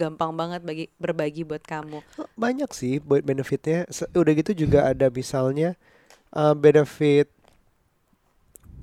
gampang 0.00 0.32
banget 0.32 0.64
bagi 0.64 0.88
berbagi 0.96 1.44
buat 1.44 1.60
kamu. 1.60 2.00
banyak 2.34 2.70
sih 2.72 2.96
buat 2.98 3.20
benefitnya 3.20 3.84
udah 4.16 4.32
gitu 4.32 4.56
juga 4.56 4.88
ada 4.88 5.12
misalnya 5.12 5.76
uh, 6.32 6.56
benefit 6.56 7.28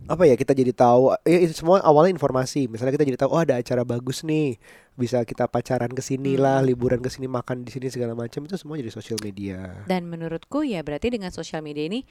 apa 0.07 0.23
ya 0.23 0.39
kita 0.39 0.55
jadi 0.55 0.71
tahu 0.71 1.11
ya 1.27 1.37
itu 1.43 1.51
semua 1.51 1.83
awalnya 1.83 2.15
informasi 2.15 2.71
misalnya 2.71 2.95
kita 2.95 3.03
jadi 3.03 3.19
tahu 3.19 3.29
oh 3.35 3.43
ada 3.43 3.59
acara 3.59 3.83
bagus 3.83 4.23
nih 4.23 4.55
bisa 4.95 5.19
kita 5.27 5.51
pacaran 5.51 5.91
ke 5.91 5.99
sini 5.99 6.39
lah 6.39 6.63
Hmm. 6.63 6.71
liburan 6.71 7.03
ke 7.03 7.11
sini 7.11 7.27
makan 7.27 7.67
di 7.67 7.75
sini 7.75 7.91
segala 7.91 8.15
macam 8.15 8.47
itu 8.47 8.55
semua 8.55 8.79
jadi 8.79 8.87
sosial 8.87 9.19
media 9.19 9.83
Dan 9.83 10.07
menurutku 10.07 10.63
ya 10.63 10.79
berarti 10.79 11.11
dengan 11.11 11.35
sosial 11.35 11.59
media 11.59 11.91
ini 11.91 12.07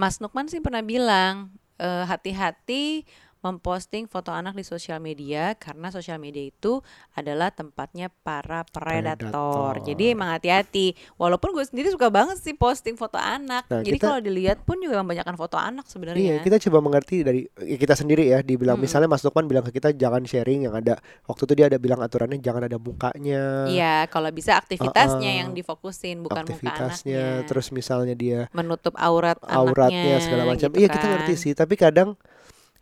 Mas 0.00 0.24
Nukman 0.24 0.48
sih 0.48 0.64
pernah 0.64 0.80
bilang 0.80 1.52
eh, 1.76 2.04
hati-hati 2.08 3.04
memposting 3.44 4.08
foto 4.08 4.32
anak 4.32 4.56
di 4.56 4.64
sosial 4.64 4.96
media 4.98 5.52
karena 5.54 5.92
sosial 5.92 6.16
media 6.16 6.48
itu 6.48 6.80
adalah 7.12 7.52
tempatnya 7.52 8.08
para 8.24 8.64
predator. 8.64 9.28
Predator. 9.28 9.72
Jadi 9.84 10.04
emang 10.16 10.32
hati-hati. 10.32 10.96
Walaupun 11.20 11.52
gue 11.52 11.60
sendiri 11.62 11.92
suka 11.92 12.08
banget 12.08 12.40
sih 12.40 12.56
posting 12.56 12.96
foto 12.96 13.20
anak. 13.20 13.68
Nah, 13.68 13.84
Jadi 13.84 14.00
kalau 14.00 14.16
dilihat 14.18 14.64
pun 14.64 14.80
juga 14.80 15.04
membanyakan 15.04 15.36
foto 15.36 15.60
anak 15.60 15.84
Iya, 15.84 15.92
sebenarnya. 15.92 16.40
kita 16.40 16.56
coba 16.64 16.78
mengerti 16.80 17.20
dari 17.20 17.44
ya 17.60 17.76
kita 17.76 17.92
sendiri 17.92 18.32
ya. 18.32 18.40
Dibilang 18.40 18.80
Mm-mm. 18.80 18.88
misalnya 18.88 19.12
Mas 19.12 19.20
Lukman 19.20 19.44
bilang 19.44 19.60
ke 19.60 19.70
kita 19.70 19.92
jangan 19.92 20.24
sharing 20.24 20.64
yang 20.64 20.72
ada 20.72 20.96
waktu 21.28 21.42
itu 21.44 21.52
dia 21.52 21.66
ada 21.68 21.76
bilang 21.76 22.00
aturannya 22.00 22.40
jangan 22.40 22.64
ada 22.64 22.80
mukanya, 22.80 23.68
Iya, 23.68 24.08
kalau 24.08 24.30
bisa 24.30 24.56
aktivitasnya 24.56 25.20
Uh-uh. 25.28 25.40
yang 25.44 25.50
difokusin 25.52 26.22
bukan 26.22 26.46
muka 26.46 26.54
aktivitasnya, 26.54 27.20
anaknya. 27.42 27.46
terus 27.50 27.66
misalnya 27.68 28.14
dia 28.14 28.40
menutup 28.50 28.94
aurat 28.96 29.36
auratnya 29.42 30.16
anaknya, 30.16 30.24
segala 30.24 30.42
macam. 30.46 30.68
gitu 30.70 30.78
iya 30.78 30.88
kita 30.88 31.06
ngerti 31.06 31.34
kan. 31.34 31.42
sih, 31.42 31.52
tapi 31.52 31.74
kadang 31.74 32.08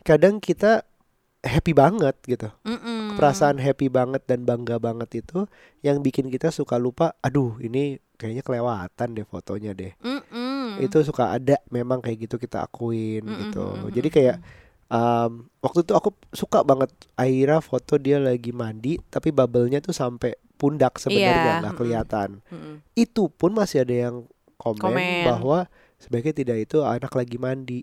kadang 0.03 0.39
kita 0.39 0.87
happy 1.43 1.75
banget 1.75 2.15
gitu. 2.25 2.49
Mm-mm. 2.63 3.19
Perasaan 3.19 3.59
happy 3.59 3.91
banget 3.91 4.23
dan 4.31 4.47
bangga 4.47 4.79
banget 4.79 5.27
itu 5.27 5.51
yang 5.83 6.01
bikin 6.01 6.31
kita 6.31 6.55
suka 6.55 6.79
lupa, 6.79 7.19
aduh 7.19 7.59
ini 7.59 7.99
kayaknya 8.15 8.47
kelewatan 8.47 9.09
deh 9.19 9.27
fotonya 9.27 9.75
deh. 9.75 9.93
Mm-mm. 9.99 10.79
Itu 10.79 11.03
suka 11.03 11.35
ada 11.35 11.59
memang 11.75 11.99
kayak 11.99 12.31
gitu 12.31 12.39
kita 12.39 12.63
akuin 12.63 13.27
Mm-mm, 13.27 13.41
gitu. 13.51 13.67
Jadi 13.91 14.09
kayak 14.09 14.37
um, 14.87 15.51
waktu 15.59 15.83
itu 15.83 15.93
aku 15.99 16.15
suka 16.31 16.63
banget 16.63 16.95
Aira 17.19 17.59
foto 17.59 17.99
dia 17.99 18.23
lagi 18.23 18.55
mandi 18.55 19.03
tapi 19.11 19.35
bubble-nya 19.35 19.83
tuh 19.83 19.93
sampai 19.93 20.39
pundak 20.55 21.03
sebenarnya 21.03 21.27
Iya, 21.27 21.53
nggak 21.59 21.75
mm-mm. 21.75 21.81
kelihatan. 21.83 22.29
Mm-mm. 22.47 22.75
Itu 22.95 23.27
pun 23.35 23.51
masih 23.59 23.83
ada 23.83 23.95
yang 24.09 24.17
komen, 24.63 24.79
Komen. 24.79 25.27
bahwa 25.27 25.67
sebaiknya 25.99 26.35
tidak 26.39 26.71
itu 26.71 26.87
anak 26.87 27.11
lagi 27.19 27.35
mandi. 27.35 27.83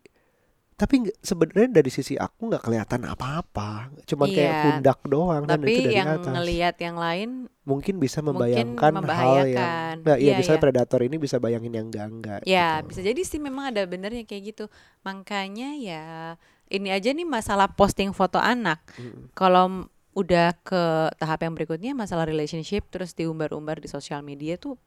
Tapi 0.79 1.11
sebenarnya 1.19 1.67
dari 1.83 1.91
sisi 1.91 2.15
aku 2.15 2.47
nggak 2.47 2.63
kelihatan 2.63 3.03
apa-apa, 3.03 3.91
kayak 4.07 4.31
Iya. 4.31 4.63
pundak 4.63 4.99
doang 5.03 5.43
itu 5.43 5.51
Tapi 5.51 5.73
dari 5.75 5.91
yang 5.91 6.07
atas. 6.15 6.31
ngelihat 6.31 6.75
yang 6.79 6.95
lain 6.95 7.29
Mungkin 7.67 7.99
bisa 7.99 8.23
mungkin 8.23 8.39
membayangkan 8.39 8.93
hal 9.05 9.45
yang, 9.45 9.95
nah, 10.01 10.15
iya, 10.17 10.33
Iya, 10.33 10.39
misalnya 10.39 10.57
iya. 10.57 10.65
predator 10.71 10.99
ini 11.03 11.15
bisa 11.19 11.35
bayangin 11.37 11.75
yang 11.75 11.85
enggak 11.91 12.07
enggak. 12.07 12.39
Ya, 12.47 12.79
gitu. 12.79 12.87
bisa 12.95 13.01
jadi 13.11 13.21
sih 13.27 13.37
memang 13.43 13.75
ada 13.75 13.83
benernya 13.83 14.23
kayak 14.23 14.55
gitu. 14.55 14.65
Makanya 15.03 15.75
ya 15.77 16.39
ini 16.71 16.89
aja 16.89 17.11
nih 17.11 17.27
masalah 17.27 17.67
posting 17.69 18.09
foto 18.15 18.39
anak. 18.39 18.79
Mm. 18.97 19.35
Kalau 19.35 19.85
udah 20.17 20.57
ke 20.65 21.13
tahap 21.21 21.45
yang 21.45 21.53
berikutnya 21.53 21.93
masalah 21.93 22.25
relationship 22.25 22.89
terus 22.89 23.13
diumbar-umbar 23.13 23.77
di 23.77 23.85
sosial 23.85 24.25
media 24.25 24.57
tuh 24.57 24.79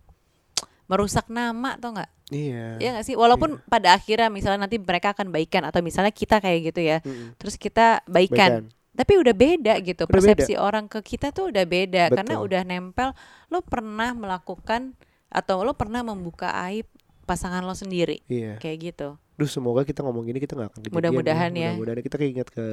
merusak 0.92 1.24
nama 1.26 1.80
tau 1.80 1.96
nggak? 1.96 2.10
Iya. 2.28 2.76
Ya 2.76 2.88
nggak 2.92 3.06
sih? 3.08 3.16
Walaupun 3.16 3.64
pada 3.64 3.96
akhirnya 3.96 4.28
misalnya 4.28 4.68
nanti 4.68 4.76
mereka 4.76 5.16
akan 5.16 5.32
baikan 5.32 5.64
atau 5.64 5.80
misalnya 5.80 6.12
kita 6.12 6.36
kayak 6.38 6.68
gitu 6.68 6.80
ya. 6.84 7.00
Mm-mm. 7.00 7.32
Terus 7.40 7.56
kita 7.56 8.04
baikan. 8.04 8.68
Baikan. 8.68 8.80
tapi 8.92 9.16
udah 9.16 9.32
beda 9.32 9.72
gitu 9.80 10.04
Udah 10.04 10.12
persepsi 10.12 10.52
orang 10.52 10.84
ke 10.84 11.00
kita 11.00 11.32
tuh 11.32 11.48
udah 11.48 11.64
beda 11.64 12.12
karena 12.12 12.36
Betul. 12.36 12.44
udah 12.44 12.60
nempel 12.60 13.08
lo 13.48 13.64
pernah 13.64 14.12
melakukan 14.12 14.92
atau 15.32 15.64
lo 15.64 15.72
pernah 15.72 16.04
membuka 16.04 16.52
aib 16.68 16.84
pasangan 17.24 17.64
lo 17.64 17.72
sendiri 17.72 18.20
Iya. 18.28 18.60
kayak 18.60 18.92
gitu 18.92 19.16
Duh 19.32 19.48
semoga 19.48 19.88
kita 19.88 20.04
ngomong 20.04 20.28
gini 20.28 20.36
kita 20.36 20.52
nggak 20.52 20.68
akan 20.68 20.80
kejadian 20.84 20.96
Mudah-mudahan 21.00 21.52
ya. 21.56 21.72
Mudah-mudahan 21.72 22.04
kita 22.04 22.16
keinget 22.20 22.48
ke 22.52 22.64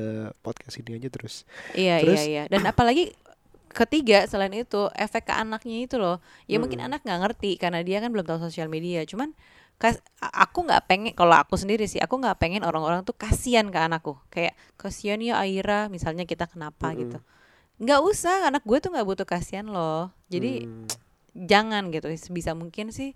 podcast 0.44 0.76
ini 0.76 1.00
aja 1.00 1.08
terus. 1.08 1.48
iya 1.72 2.04
Terus- 2.04 2.20
iya 2.20 2.28
iya 2.28 2.44
dan 2.52 2.68
apalagi 2.68 3.16
ketiga 3.70 4.26
selain 4.26 4.52
itu 4.52 4.90
efek 4.94 5.30
ke 5.30 5.34
anaknya 5.34 5.86
itu 5.86 5.96
loh 5.96 6.18
ya 6.46 6.58
mungkin 6.58 6.82
Mm-mm. 6.82 6.90
anak 6.90 7.02
nggak 7.06 7.20
ngerti 7.22 7.52
karena 7.56 7.80
dia 7.82 8.02
kan 8.02 8.10
belum 8.10 8.26
tahu 8.26 8.40
sosial 8.42 8.68
media 8.68 9.06
cuman 9.06 9.32
kas- 9.78 10.02
aku 10.20 10.66
nggak 10.66 10.84
pengen 10.90 11.12
kalau 11.14 11.38
aku 11.38 11.56
sendiri 11.56 11.86
sih 11.86 12.02
aku 12.02 12.18
nggak 12.18 12.36
pengen 12.38 12.66
orang-orang 12.66 13.06
tuh 13.06 13.14
kasihan 13.14 13.70
ke 13.70 13.80
anakku 13.80 14.18
kayak 14.28 14.58
kasihan 14.76 15.22
ya 15.22 15.40
Aira 15.40 15.88
misalnya 15.88 16.26
kita 16.26 16.50
kenapa 16.50 16.92
Mm-mm. 16.92 17.00
gitu 17.06 17.18
nggak 17.80 18.00
usah 18.04 18.50
anak 18.50 18.66
gue 18.68 18.78
tuh 18.78 18.92
nggak 18.92 19.08
butuh 19.08 19.24
kasihan 19.24 19.64
loh 19.64 20.12
jadi 20.28 20.68
Hmm, 20.68 20.90
jangan 21.32 21.88
gitu 21.94 22.10
sebisa 22.18 22.52
mungkin 22.52 22.92
sih 22.92 23.16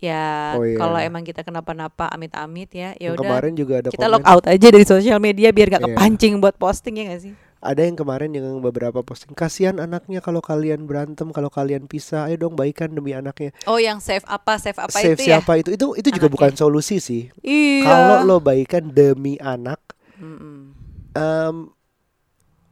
ya 0.00 0.56
Oh, 0.56 0.64
iya. 0.64 0.76
kalau 0.76 0.96
emang 0.96 1.22
kita 1.22 1.40
kenapa-napa 1.40 2.08
amit-amit 2.08 2.72
ya 2.72 2.96
ya 2.96 3.12
udah 3.12 3.20
kemarin 3.22 3.52
juga 3.52 3.80
ada 3.80 3.88
kita 3.88 4.04
komen, 4.04 4.12
lock 4.16 4.24
out 4.26 4.44
aja 4.48 4.66
dari 4.68 4.84
sosial 4.84 5.20
media 5.20 5.48
biar 5.48 5.68
gak 5.70 5.80
Iya. 5.80 5.92
kepancing 5.92 6.40
buat 6.40 6.56
posting 6.56 6.96
ya 6.96 7.04
gak 7.12 7.22
sih 7.22 7.34
ada 7.60 7.84
yang 7.84 7.92
kemarin 7.92 8.32
yang 8.32 8.56
beberapa 8.64 9.04
posting 9.04 9.36
kasihan 9.36 9.76
anaknya 9.76 10.24
kalau 10.24 10.40
kalian 10.40 10.88
berantem 10.88 11.28
kalau 11.28 11.52
kalian 11.52 11.84
pisah. 11.84 12.24
Ayo 12.24 12.48
dong 12.48 12.56
baikan 12.56 12.88
demi 12.88 13.12
anaknya. 13.12 13.52
Oh 13.68 13.76
yang 13.76 14.00
save 14.00 14.24
apa 14.24 14.56
save 14.56 14.80
apa 14.80 14.96
save 14.96 15.20
itu 15.20 15.28
ya? 15.28 15.38
siapa 15.38 15.60
itu? 15.60 15.76
Itu 15.76 15.92
itu 15.92 16.08
juga 16.08 16.32
Anaknya. 16.32 16.34
bukan 16.40 16.52
solusi 16.56 16.96
sih. 17.04 17.28
Iya. 17.44 17.84
Kalau 17.84 18.16
lo 18.24 18.36
baikan 18.40 18.88
demi 18.88 19.36
anak 19.38 19.80
Mm-mm. 20.16 20.72
um, 21.12 21.56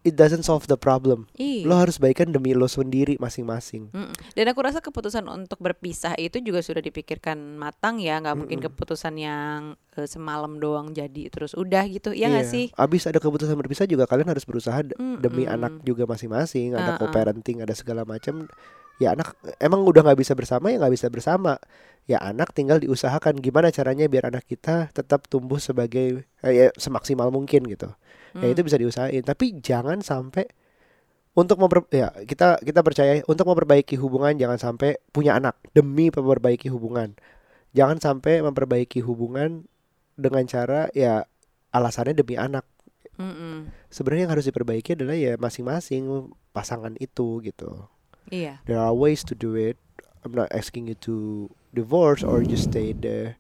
it 0.00 0.14
doesn't 0.14 0.42
solve 0.42 0.64
the 0.64 0.74
problem 0.74 1.26
Iya. 1.34 1.64
lo 1.64 1.74
harus 1.76 1.96
baikan 1.96 2.28
demi 2.28 2.52
lo 2.52 2.64
sendiri 2.64 3.16
masing-masing 3.16 3.90
Mm-mm. 3.90 4.14
Dan 4.32 4.46
aku 4.46 4.60
rasa 4.60 4.78
keputusan 4.78 5.24
untuk 5.24 5.58
berpisah 5.58 6.14
itu 6.16 6.38
juga 6.38 6.60
sudah 6.60 6.78
dipikirkan 6.78 7.36
matang 7.54 7.98
ya, 7.98 8.18
nggak 8.18 8.36
mungkin 8.36 8.58
Mm-mm. 8.58 8.70
keputusan 8.70 9.14
yang 9.14 9.60
eh, 9.92 10.06
semalam 10.06 10.56
doang 10.56 10.90
jadi 10.90 11.28
terus 11.28 11.52
udah 11.52 11.82
gitu, 11.86 12.10
ya 12.10 12.26
nggak 12.26 12.46
Iya. 12.46 12.50
sih? 12.50 12.64
abis 12.72 13.02
ada 13.04 13.18
keputusan 13.18 13.54
berpisah 13.54 13.84
juga 13.84 14.04
kalian 14.04 14.28
harus 14.28 14.42
berusaha 14.42 14.78
d- 14.80 14.94
demi 15.18 15.42
Mm-mm. 15.42 15.54
anak 15.54 15.72
juga 15.82 16.04
masing-masing 16.04 16.72
ada 16.72 16.94
Uh-uh. 16.94 17.04
co-parenting 17.04 17.60
ada 17.60 17.72
segala 17.72 18.02
macam 18.02 18.46
ya 18.96 19.12
anak 19.12 19.30
emang 19.58 19.82
udah 19.82 20.02
nggak 20.02 20.18
bisa 20.18 20.34
bersama 20.34 20.68
ya 20.68 20.78
nggak 20.78 20.90
bisa 20.92 21.06
bersama 21.06 21.54
ya 22.04 22.18
anak 22.18 22.50
tinggal 22.50 22.78
diusahakan 22.78 23.38
gimana 23.38 23.68
caranya 23.68 24.06
biar 24.06 24.26
anak 24.26 24.42
kita 24.42 24.90
tetap 24.90 25.26
tumbuh 25.26 25.58
sebagai 25.58 26.26
eh, 26.40 26.50
ya, 26.52 26.66
semaksimal 26.74 27.30
mungkin 27.30 27.62
gitu 27.64 27.94
ya 28.34 28.46
Mm. 28.46 28.52
itu 28.52 28.60
bisa 28.62 28.76
diusahain 28.76 29.22
tapi 29.22 29.56
jangan 29.58 30.00
sampai 30.00 30.44
untuk 31.32 31.56
memper 31.56 31.86
ya 31.88 32.10
kita 32.24 32.58
kita 32.58 32.80
percaya 32.82 33.22
untuk 33.24 33.46
memperbaiki 33.46 33.94
hubungan 33.94 34.34
jangan 34.34 34.58
sampai 34.58 34.98
punya 35.08 35.38
anak 35.38 35.54
demi 35.70 36.10
memperbaiki 36.10 36.66
hubungan 36.68 37.14
jangan 37.72 37.96
sampai 37.98 38.42
memperbaiki 38.42 39.00
hubungan 39.00 39.64
dengan 40.18 40.44
cara 40.44 40.90
ya 40.92 41.24
alasannya 41.70 42.12
demi 42.12 42.34
anak 42.34 42.66
Mm-mm. 43.14 43.70
sebenarnya 43.86 44.26
yang 44.26 44.34
harus 44.34 44.46
diperbaiki 44.46 44.94
adalah 44.94 45.14
ya 45.14 45.34
masing-masing 45.36 46.30
pasangan 46.50 46.98
itu 46.98 47.38
gitu 47.40 47.86
Iya. 48.28 48.60
there 48.66 48.76
are 48.76 48.92
ways 48.92 49.22
to 49.22 49.32
do 49.32 49.54
it 49.54 49.78
I'm 50.26 50.34
not 50.34 50.50
asking 50.50 50.90
you 50.90 50.98
to 51.06 51.46
divorce 51.70 52.20
or 52.20 52.42
just 52.42 52.68
stay 52.68 52.90
the 52.90 53.38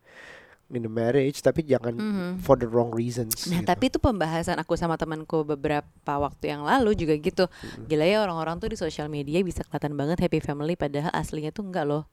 in 0.68 0.84
the 0.84 0.92
marriage 0.92 1.40
tapi 1.40 1.64
jangan 1.64 1.96
Mhm. 1.96 2.44
for 2.44 2.54
the 2.54 2.68
wrong 2.68 2.92
reasons 2.92 3.48
Nah, 3.48 3.60
gitu. 3.60 3.68
tapi 3.68 3.84
itu 3.88 3.98
pembahasan 3.98 4.60
aku 4.60 4.76
sama 4.76 4.94
temanku 4.94 5.40
beberapa 5.42 5.86
waktu 6.14 6.52
yang 6.52 6.62
lalu 6.62 6.92
juga 6.92 7.16
gitu. 7.16 7.48
Gila 7.86 8.04
ya 8.04 8.20
orang-orang 8.20 8.60
tuh 8.60 8.68
di 8.68 8.76
sosial 8.76 9.08
media 9.08 9.40
bisa 9.40 9.64
kelihatan 9.64 9.96
banget 9.96 10.20
happy 10.20 10.38
family 10.38 10.76
padahal 10.76 11.08
aslinya 11.12 11.48
tuh 11.48 11.64
enggak 11.64 11.84
loh. 11.84 12.04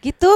Gitu. 0.00 0.30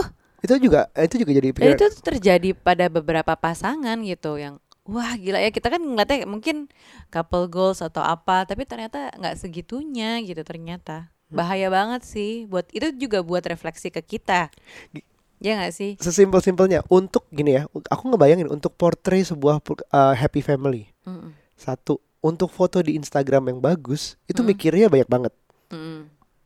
itu 0.44 0.60
juga 0.60 0.92
itu 0.92 1.16
juga 1.16 1.32
jadi 1.32 1.48
Dan 1.48 1.56
pikiran 1.56 1.72
itu 1.80 1.86
terjadi 2.04 2.48
pada 2.52 2.92
beberapa 2.92 3.32
pasangan 3.32 3.96
gitu 4.04 4.36
yang 4.36 4.60
wah 4.84 5.16
gila 5.16 5.40
ya 5.40 5.48
kita 5.48 5.72
kan 5.72 5.80
ngeliatnya 5.80 6.28
mungkin 6.28 6.68
couple 7.08 7.48
goals 7.48 7.80
atau 7.80 8.04
apa 8.04 8.44
tapi 8.44 8.68
ternyata 8.68 9.08
nggak 9.16 9.40
segitunya 9.40 10.20
gitu 10.20 10.44
ternyata 10.44 11.08
bahaya 11.32 11.72
banget 11.72 12.04
sih 12.04 12.44
buat 12.44 12.68
itu 12.76 12.92
juga 12.92 13.24
buat 13.24 13.40
refleksi 13.40 13.88
ke 13.88 14.04
kita 14.04 14.52
ya 15.44 15.60
nggak 15.60 15.72
sih 15.76 15.90
sesimpel-simpelnya 16.00 16.88
untuk 16.88 17.28
gini 17.28 17.60
ya 17.60 17.68
aku 17.68 18.02
ngebayangin 18.08 18.48
untuk 18.48 18.72
portray 18.80 19.20
sebuah 19.20 19.60
uh, 19.92 20.16
happy 20.16 20.40
family 20.40 20.88
Mm-mm. 21.04 21.36
satu 21.52 22.00
untuk 22.24 22.48
foto 22.48 22.80
di 22.80 22.96
Instagram 22.96 23.52
yang 23.52 23.58
bagus 23.60 24.16
itu 24.24 24.40
Mm. 24.40 24.48
mikirnya 24.48 24.86
banyak 24.88 25.08
banget. 25.12 25.32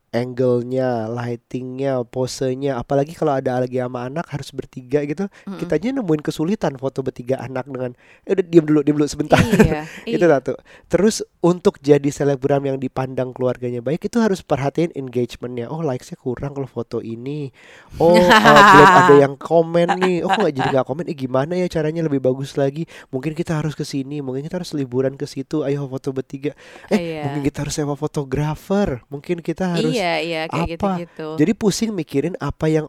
Angle-nya, 0.09 1.11
lighting-nya, 1.13 2.01
posenya, 2.09 2.81
apalagi 2.81 3.13
kalau 3.13 3.37
ada 3.37 3.61
lagi 3.61 3.77
sama 3.77 4.09
anak 4.09 4.25
harus 4.33 4.49
bertiga 4.57 5.05
gitu. 5.05 5.29
Mm-mm. 5.45 5.61
Kita 5.61 5.77
aja 5.77 5.93
nemuin 5.93 6.23
kesulitan 6.25 6.81
foto 6.81 7.05
bertiga 7.05 7.37
anak 7.45 7.69
dengan 7.69 7.93
eh 8.25 8.33
udah 8.33 8.45
diam 8.45 8.65
dulu, 8.65 8.81
diam 8.81 8.97
dulu 8.97 9.09
sebentar. 9.09 9.37
iya 9.43 9.85
itu 10.17 10.25
iya. 10.25 10.41
satu. 10.41 10.57
Terus 10.89 11.21
untuk 11.45 11.77
jadi 11.85 12.09
selebgram 12.09 12.65
yang 12.65 12.79
dipandang 12.81 13.37
keluarganya 13.37 13.85
baik 13.85 14.09
itu 14.09 14.17
harus 14.23 14.41
perhatiin 14.41 14.97
engagementnya. 14.97 15.69
Oh 15.69 15.85
likesnya 15.85 16.17
kurang 16.17 16.57
kalau 16.57 16.69
foto 16.71 17.05
ini. 17.05 17.51
Oh 17.99 18.15
uh, 18.15 18.63
belum 18.73 18.89
ada 18.95 19.15
yang 19.19 19.35
komen 19.35 19.89
nih. 19.99 20.23
Oh 20.23 20.31
kok 20.31 20.39
nggak 20.39 20.55
jadi 20.55 20.69
nggak 20.71 20.87
komen? 20.87 21.05
Eh 21.11 21.17
gimana 21.19 21.53
ya 21.59 21.67
caranya 21.67 22.07
lebih 22.07 22.23
bagus 22.23 22.55
lagi? 22.55 22.87
Mungkin 23.11 23.35
kita 23.35 23.59
harus 23.59 23.75
ke 23.75 23.83
sini. 23.83 24.23
Mungkin 24.23 24.47
kita 24.47 24.63
harus 24.63 24.71
liburan 24.77 25.19
ke 25.19 25.27
situ. 25.27 25.67
Ayo 25.67 25.91
foto 25.91 26.15
bertiga. 26.15 26.55
Eh 26.89 26.99
Iya. 26.99 27.23
mungkin 27.27 27.43
kita 27.43 27.67
harus 27.67 27.75
sewa 27.75 27.95
fotografer. 27.99 29.03
Mungkin 29.11 29.43
kita 29.43 29.75
harus. 29.75 29.98
Iya 29.99 30.13
iya 30.23 30.41
kayak 30.47 30.79
apa? 30.79 31.03
gitu-gitu 31.03 31.29
Jadi 31.37 31.53
pusing 31.59 31.91
mikirin 31.91 32.35
apa 32.39 32.71
yang 32.71 32.87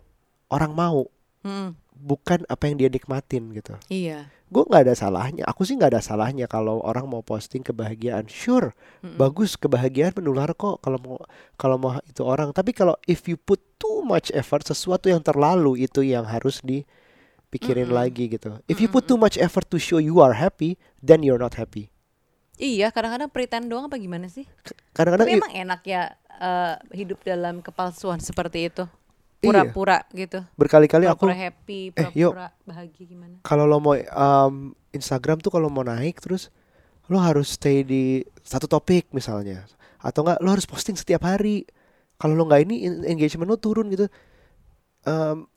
orang 0.50 0.72
mau, 0.74 1.10
Mm-mm. 1.41 1.74
bukan 1.93 2.45
apa 2.45 2.69
yang 2.69 2.76
dia 2.78 2.89
nikmatin 2.89 3.50
gitu. 3.52 3.74
iya 3.89 4.30
Gue 4.50 4.65
nggak 4.65 4.89
ada 4.89 4.95
salahnya. 4.98 5.45
Aku 5.45 5.62
sih 5.62 5.78
nggak 5.78 5.93
ada 5.93 6.02
salahnya 6.02 6.50
kalau 6.50 6.82
orang 6.82 7.06
mau 7.06 7.22
posting 7.22 7.62
kebahagiaan. 7.62 8.26
Sure, 8.26 8.74
Mm-mm. 9.06 9.13
bagus 9.13 9.54
kebahagiaan 9.54 10.17
menular 10.17 10.50
kok 10.58 10.82
kalau 10.82 10.98
mau 10.98 11.17
kalau 11.54 11.78
mau 11.78 11.91
itu 12.02 12.26
orang 12.26 12.50
tapi 12.50 12.74
kalau 12.74 12.98
if 13.06 13.30
you 13.30 13.38
put 13.38 13.62
too 13.78 14.02
much 14.02 14.34
effort 14.34 14.65
sesuatu 14.65 15.06
yang 15.06 15.22
terlalu 15.22 15.86
itu 15.86 16.02
yang 16.02 16.26
harus 16.26 16.65
dipikirin 16.65 17.93
Mm-mm. 17.93 18.00
lagi 18.02 18.26
gitu 18.26 18.58
if 18.65 18.82
you 18.82 18.89
put 18.89 19.06
too 19.06 19.22
much 19.22 19.38
effort 19.38 19.69
to 19.69 19.78
show 19.78 20.02
you 20.02 20.17
are 20.19 20.34
happy 20.34 20.76
then 21.00 21.22
you're 21.22 21.39
not 21.39 21.56
happy 21.56 21.88
iya 22.60 22.91
kadang-kadang 22.91 23.32
pretend 23.32 23.72
doang 23.72 23.88
apa 23.88 23.95
gimana 23.95 24.28
sih 24.28 24.43
kadang-kadang 24.99 25.25
tapi 25.25 25.33
i- 25.33 25.39
emang 25.39 25.53
enak 25.57 25.81
ya 25.83 26.01
eh, 26.38 26.75
hidup 26.93 27.23
dalam 27.23 27.63
kepalsuan 27.63 28.19
seperti 28.19 28.67
itu? 28.67 28.83
Iya. 29.39 29.47
pura-pura 29.63 30.03
gitu? 30.12 30.43
Berkali-kali 30.53 31.07
aku 31.07 31.23
pura-pura 31.23 31.47
happy 31.47 31.95
Eh, 31.95 32.12
yuk. 32.13 32.35
pura-pura 32.35 32.51
bahagia 32.67 33.03
gimana? 33.07 33.35
Kalau 33.39 33.63
lo 33.63 33.79
mau 33.79 33.95
um, 33.95 34.75
Instagram 34.91 35.39
tuh 35.39 35.47
kalau 35.47 35.71
mau 35.71 35.79
naik 35.79 36.19
terus 36.19 36.51
lo 37.07 37.15
harus 37.17 37.55
stay 37.55 37.88
di 37.88 38.19
satu 38.43 38.67
topik 38.67 39.07
misalnya. 39.09 39.63
Atau 39.97 40.27
enggak 40.27 40.43
lo 40.43 40.51
harus 40.51 40.67
posting 40.67 40.93
setiap 40.93 41.23
hari. 41.23 41.63
Kalau 42.19 42.35
lo 42.35 42.43
nggak 42.45 42.62
ini 42.67 42.83
en- 42.83 43.07
engagement 43.07 43.47
lo 43.47 43.55
turun 43.55 43.88
gitu. 43.88 44.12
Um, 45.07 45.47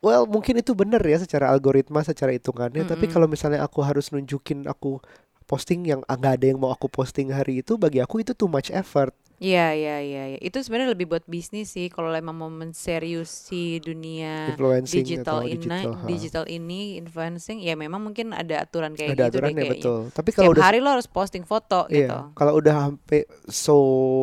well 0.00 0.24
mungkin 0.24 0.56
itu 0.56 0.72
benar 0.72 1.02
ya 1.02 1.20
secara 1.20 1.52
algoritma 1.52 2.00
secara 2.00 2.32
hitungannya. 2.32 2.88
Tapi 2.88 3.04
Mm-mm. 3.04 3.12
kalau 3.12 3.26
misalnya 3.28 3.60
aku 3.60 3.84
harus 3.84 4.08
nunjukin 4.08 4.64
aku 4.64 5.04
posting 5.46 5.86
yang 5.86 6.02
ah, 6.04 6.18
nggak 6.18 6.42
ada 6.42 6.46
yang 6.50 6.58
mau 6.58 6.74
aku 6.74 6.90
posting 6.90 7.30
hari 7.30 7.62
itu 7.62 7.78
bagi 7.78 8.02
aku 8.02 8.20
itu 8.20 8.34
too 8.34 8.50
much 8.50 8.68
effort 8.74 9.14
Iya 9.36 9.76
iya 9.76 9.96
iya 10.00 10.22
iya. 10.32 10.38
itu 10.40 10.56
sebenarnya 10.64 10.96
lebih 10.96 11.12
buat 11.12 11.20
bisnis 11.28 11.76
sih 11.76 11.92
kalau 11.92 12.08
emang 12.08 12.32
mau 12.32 12.48
menseriusi 12.48 13.84
dunia 13.84 14.56
influencing 14.56 15.04
digital 15.04 15.44
ini 15.44 15.60
digital, 15.60 15.92
ha. 15.92 16.06
digital 16.08 16.44
ini 16.48 16.80
influencing 16.96 17.60
ya 17.60 17.76
memang 17.76 18.00
mungkin 18.00 18.32
ada 18.32 18.64
aturan 18.64 18.96
kayak 18.96 19.12
ada 19.12 19.28
gitu 19.28 19.36
deh 19.36 19.52
aturannya 19.52 19.60
kayaknya. 19.60 19.76
betul 19.76 20.00
tapi 20.16 20.30
kalau 20.32 20.48
Setiap 20.48 20.56
udah 20.56 20.64
hari 20.64 20.78
lo 20.80 20.88
harus 20.88 21.04
posting 21.04 21.44
foto 21.44 21.84
gitu. 21.92 22.08
iya 22.08 22.32
kalau 22.32 22.52
udah 22.56 22.74
sampai 22.88 23.20
so 23.52 23.76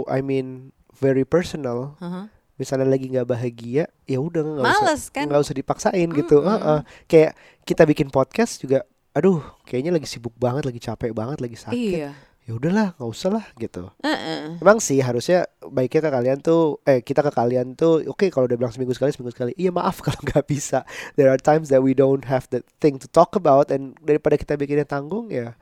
I 0.09 0.25
mean 0.25 0.73
very 0.97 1.29
personal 1.29 1.93
Heeh. 2.01 2.25
misalnya 2.57 2.89
lagi 2.89 3.05
nggak 3.13 3.29
bahagia 3.29 3.85
ya 4.09 4.17
udah 4.17 4.41
nggak 4.41 4.65
usah 4.65 4.97
kan? 5.13 5.25
nggak 5.29 5.41
usah 5.45 5.53
dipaksain 5.53 6.09
gitu 6.09 6.41
Mm-mm. 6.41 6.57
Heeh. 6.57 6.79
kayak 7.05 7.31
kita 7.69 7.85
bikin 7.85 8.09
podcast 8.09 8.65
juga 8.65 8.81
aduh 9.13 9.39
kayaknya 9.63 9.93
lagi 9.93 10.09
sibuk 10.09 10.33
banget 10.35 10.65
lagi 10.65 10.77
capek 10.77 11.13
banget 11.13 11.37
lagi 11.37 11.53
sakit 11.53 11.77
Iya. 11.77 12.11
ya 12.43 12.51
udahlah 12.51 12.97
nggak 12.97 13.07
usah 13.07 13.29
lah 13.31 13.45
gitu 13.55 13.87
Heeh. 14.01 14.57
emang 14.59 14.81
sih 14.81 14.99
harusnya 14.99 15.45
baiknya 15.63 16.01
ke 16.03 16.11
kalian 16.11 16.37
tuh 16.39 16.81
eh 16.83 16.99
kita 16.99 17.21
ke 17.21 17.31
kalian 17.31 17.71
tuh 17.73 18.03
oke 18.03 18.27
kalau 18.27 18.49
udah 18.49 18.57
bilang 18.57 18.73
seminggu 18.73 18.91
sekali 18.91 19.13
seminggu 19.13 19.31
sekali 19.31 19.53
iya 19.55 19.69
maaf 19.69 20.01
kalau 20.05 20.17
nggak 20.19 20.43
bisa 20.43 20.81
there 21.13 21.29
are 21.29 21.39
times 21.39 21.69
that 21.69 21.79
we 21.79 21.93
don't 21.93 22.25
have 22.25 22.49
the 22.49 22.59
thing 22.77 22.97
to 22.97 23.07
talk 23.07 23.33
about 23.33 23.69
and 23.69 23.95
daripada 24.01 24.35
kita 24.35 24.57
bikinnya 24.57 24.83
tanggung 24.83 25.29
ya 25.29 25.53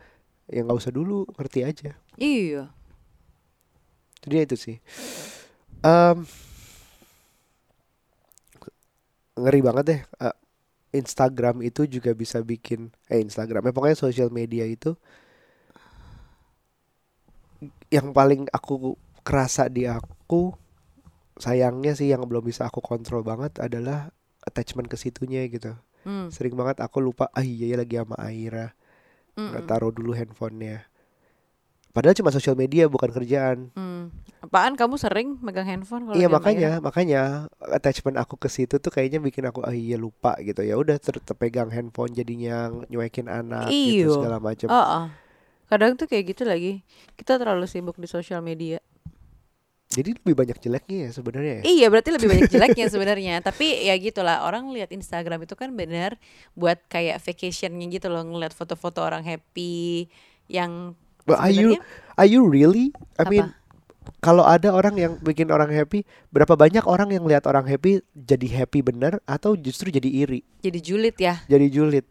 ya 0.48 0.60
nggak 0.64 0.80
usah 0.80 0.90
dulu 0.90 1.28
ngerti 1.36 1.62
aja 1.62 1.92
Iya. 2.18 2.72
jadi 4.24 4.48
itu 4.48 4.56
sih 4.56 4.78
Em, 5.82 6.30
ngeri 9.34 9.62
banget 9.62 9.84
deh 9.88 10.00
eh, 10.20 10.36
Instagram 10.91 11.63
itu 11.65 11.88
juga 11.88 12.12
bisa 12.15 12.39
bikin 12.43 12.91
eh 13.12 13.19
Instagram 13.23 13.63
ya 13.69 13.73
pokoknya 13.75 13.97
sosial 13.99 14.30
media 14.34 14.65
itu 14.67 14.95
yang 17.93 18.10
paling 18.15 18.47
aku 18.49 18.97
kerasa 19.21 19.69
di 19.69 19.86
aku 19.86 20.56
sayangnya 21.39 21.93
sih 21.99 22.10
yang 22.13 22.23
belum 22.30 22.43
bisa 22.45 22.67
aku 22.69 22.82
kontrol 22.84 23.21
banget 23.25 23.60
adalah 23.62 24.12
attachment 24.45 24.88
ke 24.91 24.97
situnya 24.99 25.45
gitu. 25.49 25.73
Hmm. 26.04 26.32
Sering 26.32 26.56
banget 26.60 26.82
aku 26.86 26.99
lupa 27.04 27.30
ah 27.34 27.45
iya 27.45 27.75
ya 27.75 27.77
lagi 27.82 27.95
sama 28.01 28.17
Aira. 28.21 28.73
Nggak 29.47 29.63
Mm-mm. 29.63 29.69
taruh 29.69 29.91
dulu 29.95 30.12
handphonenya. 30.17 30.86
Padahal 31.91 32.15
cuma 32.15 32.32
sosial 32.32 32.56
media 32.56 32.88
bukan 32.88 33.12
kerjaan. 33.12 33.67
Hmm. 33.75 34.15
Apaan 34.39 34.80
kamu 34.80 34.95
sering 34.95 35.38
megang 35.43 35.67
handphone 35.67 36.08
kalau 36.08 36.15
Iya 36.17 36.32
makanya 36.32 36.80
Ira? 36.80 36.84
makanya 36.84 37.21
attachment 37.67 38.15
aku 38.17 38.39
ke 38.39 38.47
situ 38.47 38.80
tuh 38.80 38.89
kayaknya 38.89 39.19
bikin 39.19 39.43
aku 39.45 39.62
ah 39.62 39.75
iya 39.75 39.99
lupa 39.99 40.34
gitu 40.41 40.63
ya 40.63 40.80
udah 40.80 40.97
ter 40.97 41.19
terpegang 41.19 41.69
handphone 41.69 42.15
jadinya 42.15 42.71
nyuekin 42.89 43.27
anak 43.27 43.67
gitu 43.69 44.08
Iyo. 44.08 44.12
segala 44.17 44.39
macam. 44.39 44.67
Oh, 44.71 44.80
oh. 44.80 45.06
Kadang 45.67 45.99
tuh 45.99 46.08
kayak 46.08 46.36
gitu 46.36 46.43
lagi. 46.47 46.84
Kita 47.19 47.36
terlalu 47.36 47.67
sibuk 47.67 47.99
di 47.99 48.08
sosial 48.08 48.39
media. 48.39 48.80
Jadi 49.91 50.15
lebih 50.15 50.36
banyak 50.39 50.58
jeleknya 50.63 50.97
ya 51.08 51.10
sebenarnya 51.12 51.54
ya. 51.60 51.63
Iya, 51.67 51.86
berarti 51.91 52.10
lebih 52.15 52.27
banyak 52.32 52.47
jeleknya 52.56 52.86
sebenarnya. 52.88 53.36
Tapi 53.43 53.91
ya 53.91 53.95
gitulah, 53.99 54.47
orang 54.47 54.71
lihat 54.71 54.95
Instagram 54.95 55.43
itu 55.43 55.60
kan 55.60 55.75
benar 55.75 56.15
buat 56.56 56.80
kayak 56.88 57.19
vacationnya 57.19 57.91
gitu 57.91 58.08
loh, 58.08 58.23
ngeliat 58.23 58.56
foto-foto 58.56 59.04
orang 59.04 59.27
happy 59.27 60.08
yang 60.47 60.95
But 61.25 61.41
are 61.41 61.53
you 61.53 61.81
are 62.17 62.29
you 62.29 62.45
really? 62.45 62.93
I 63.17 63.25
Apa? 63.25 63.31
mean 63.31 63.47
kalau 64.21 64.45
ada 64.45 64.69
orang 64.69 64.97
yang 64.97 65.13
bikin 65.17 65.49
orang 65.49 65.73
happy, 65.73 66.05
berapa 66.29 66.53
banyak 66.53 66.86
orang 66.86 67.10
yang 67.10 67.25
lihat 67.25 67.49
orang 67.49 67.65
happy 67.65 68.05
jadi 68.13 68.62
happy 68.62 68.86
bener 68.86 69.17
atau 69.25 69.57
justru 69.57 69.89
jadi 69.89 70.05
iri, 70.05 70.45
jadi 70.62 70.79
julid 70.81 71.15
ya. 71.17 71.41
jadi 71.49 71.65
julid? 71.69 72.05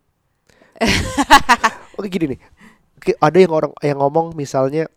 Oke 1.98 2.10
gini 2.10 2.34
nih, 2.34 2.40
ada 3.22 3.38
yang 3.38 3.52
orang 3.54 3.72
yang 3.78 3.98
ngomong 4.02 4.34
misalnya, 4.34 4.90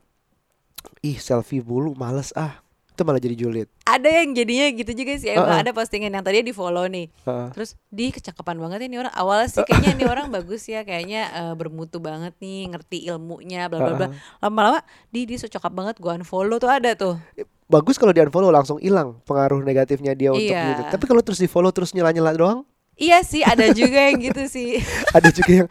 ih 1.05 1.17
selfie 1.21 1.61
mulu, 1.61 1.93
males 1.93 2.33
ah, 2.33 2.62
itu 2.93 3.01
malah 3.01 3.17
jadi 3.17 3.33
julid. 3.33 3.67
Ada 3.89 4.21
yang 4.21 4.37
jadinya 4.37 4.65
gitu 4.69 4.91
juga 4.93 5.13
sih. 5.17 5.33
Emang 5.33 5.49
Uh-uh. 5.49 5.61
ada 5.65 5.71
postingan 5.73 6.13
yang 6.13 6.21
tadinya 6.21 6.45
di 6.45 6.53
follow 6.53 6.85
nih. 6.85 7.09
Heeh. 7.25 7.47
Terus 7.57 7.73
di 7.89 8.13
kecakapan 8.13 8.61
banget 8.61 8.85
ya 8.85 8.87
ini 8.87 8.97
orang. 9.01 9.13
Awalnya 9.17 9.47
sih 9.49 9.61
kayaknya 9.65 9.89
ini 9.97 10.05
orang 10.05 10.27
bagus 10.29 10.63
ya, 10.69 10.85
kayaknya 10.85 11.21
eh, 11.33 11.53
bermutu 11.57 11.97
banget 11.97 12.37
nih, 12.37 12.69
ngerti 12.69 13.09
ilmunya, 13.09 13.65
bla 13.65 13.81
bla 13.81 13.93
bla. 13.97 14.07
Uh-uh. 14.13 14.39
Lama-lama 14.45 14.79
di 15.09 15.25
di 15.25 15.41
so 15.41 15.49
cakep 15.49 15.73
banget, 15.73 15.95
gua 15.97 16.13
unfollow 16.13 16.61
tuh 16.61 16.69
ada 16.69 16.93
tuh. 16.93 17.17
Bagus 17.65 17.97
kalau 17.97 18.13
di 18.13 18.21
unfollow 18.21 18.53
langsung 18.53 18.77
hilang 18.77 19.17
pengaruh 19.25 19.65
negatifnya 19.65 20.13
dia 20.13 20.29
untuk 20.29 20.45
Iya. 20.45 20.77
gitu. 20.77 20.81
Tapi 20.93 21.03
kalau 21.09 21.21
terus 21.25 21.41
di 21.41 21.49
follow 21.49 21.73
terus 21.73 21.97
nyela-nyela 21.97 22.37
doang, 22.37 22.61
Iya 22.93 23.25
sih, 23.25 23.41
ada 23.41 23.73
juga 23.73 24.05
yang 24.05 24.21
gitu 24.21 24.45
sih. 24.45 24.77
ada 25.17 25.33
juga 25.33 25.65
yang 25.65 25.67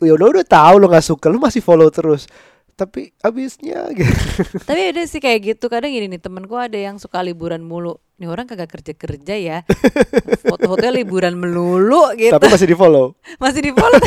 ya 0.00 0.12
udah 0.16 0.26
udah 0.40 0.46
tahu 0.48 0.74
lo 0.80 0.88
nggak 0.88 1.04
suka, 1.04 1.28
lo 1.28 1.36
masih 1.36 1.60
follow 1.60 1.92
terus. 1.92 2.24
Tapi 2.72 3.12
abisnya 3.20 3.84
gitu. 3.92 4.10
Tapi 4.68 4.80
ada 4.90 5.02
sih 5.04 5.18
kayak 5.18 5.40
gitu 5.54 5.68
kadang 5.68 5.90
gini 5.90 6.08
nih 6.08 6.18
temenku 6.18 6.56
ada 6.56 6.74
yang 6.74 6.96
suka 6.96 7.20
liburan 7.20 7.60
mulu. 7.60 7.94
Nih 8.16 8.26
orang 8.26 8.44
kagak 8.44 8.70
kerja 8.70 8.92
kerja 8.92 9.34
ya. 9.34 9.58
Foto-fotonya 10.42 10.90
liburan 10.94 11.36
melulu 11.36 12.10
gitu. 12.14 12.32
Tapi 12.32 12.48
masih 12.48 12.66
di 12.66 12.74
follow. 12.74 13.12
Masih 13.42 13.60
di 13.60 13.70
follow. 13.70 14.00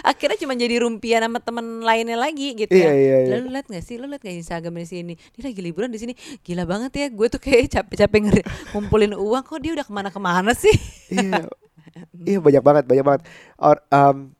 Akhirnya 0.00 0.38
cuma 0.38 0.54
jadi 0.54 0.80
rumpian 0.80 1.20
sama 1.20 1.36
temen 1.36 1.82
lainnya 1.82 2.16
lagi 2.16 2.56
gitu 2.56 2.72
Iya, 2.72 2.88
ya. 2.88 2.92
iya, 2.92 3.16
iya. 3.20 3.30
Lalu 3.36 3.46
liat 3.52 3.66
gak 3.68 3.84
sih? 3.84 3.96
Lo 3.96 4.06
liat 4.06 4.20
gak 4.20 4.32
Instagram 4.34 4.74
di 4.74 4.88
sini? 4.88 5.14
Dia 5.36 5.42
lagi 5.44 5.60
liburan 5.60 5.90
di 5.90 5.98
sini. 5.98 6.12
Gila 6.40 6.64
banget 6.64 6.92
ya. 6.94 7.06
Gue 7.10 7.28
tuh 7.28 7.36
kayak 7.36 7.68
capek-capek 7.70 8.20
ngeri- 8.22 8.46
ngumpulin 8.72 9.12
uang. 9.12 9.42
Kok 9.42 9.60
dia 9.60 9.72
udah 9.72 9.84
ke 9.84 9.92
mana-kemana 9.92 10.52
sih? 10.52 10.72
iya 11.08 11.44
iya 12.24 12.38
banyak 12.38 12.60
banget 12.60 12.84
banyak 12.84 13.04
banget 13.04 13.22
Or, 13.56 13.80
um, 13.88 14.35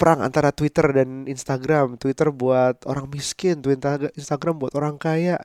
perang 0.00 0.24
antara 0.24 0.48
Twitter 0.56 0.88
dan 0.96 1.28
Instagram 1.28 2.00
Twitter 2.00 2.32
buat 2.32 2.88
orang 2.88 3.12
miskin 3.12 3.60
Twitter 3.60 4.08
Instagram 4.16 4.56
buat 4.56 4.72
orang 4.72 4.96
kaya 4.96 5.36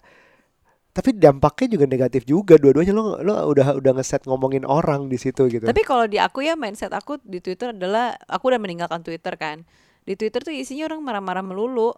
tapi 0.95 1.11
dampaknya 1.11 1.75
juga 1.75 1.85
negatif 1.91 2.23
juga 2.23 2.55
dua-duanya 2.55 2.95
lo 2.95 3.19
lo 3.19 3.51
udah 3.51 3.75
udah 3.75 3.91
ngeset 3.99 4.23
ngomongin 4.31 4.63
orang 4.63 5.11
di 5.11 5.19
situ 5.19 5.51
gitu 5.51 5.67
Tapi 5.67 5.83
kalau 5.83 6.07
di 6.07 6.23
aku 6.23 6.39
ya 6.39 6.55
mindset 6.55 6.95
aku 6.95 7.19
di 7.19 7.43
Twitter 7.43 7.75
adalah 7.75 8.15
aku 8.31 8.47
udah 8.47 8.63
meninggalkan 8.63 9.03
Twitter 9.03 9.35
kan. 9.35 9.67
Di 10.07 10.15
Twitter 10.15 10.39
tuh 10.39 10.55
isinya 10.55 10.87
orang 10.87 11.03
marah-marah 11.03 11.43
melulu. 11.43 11.91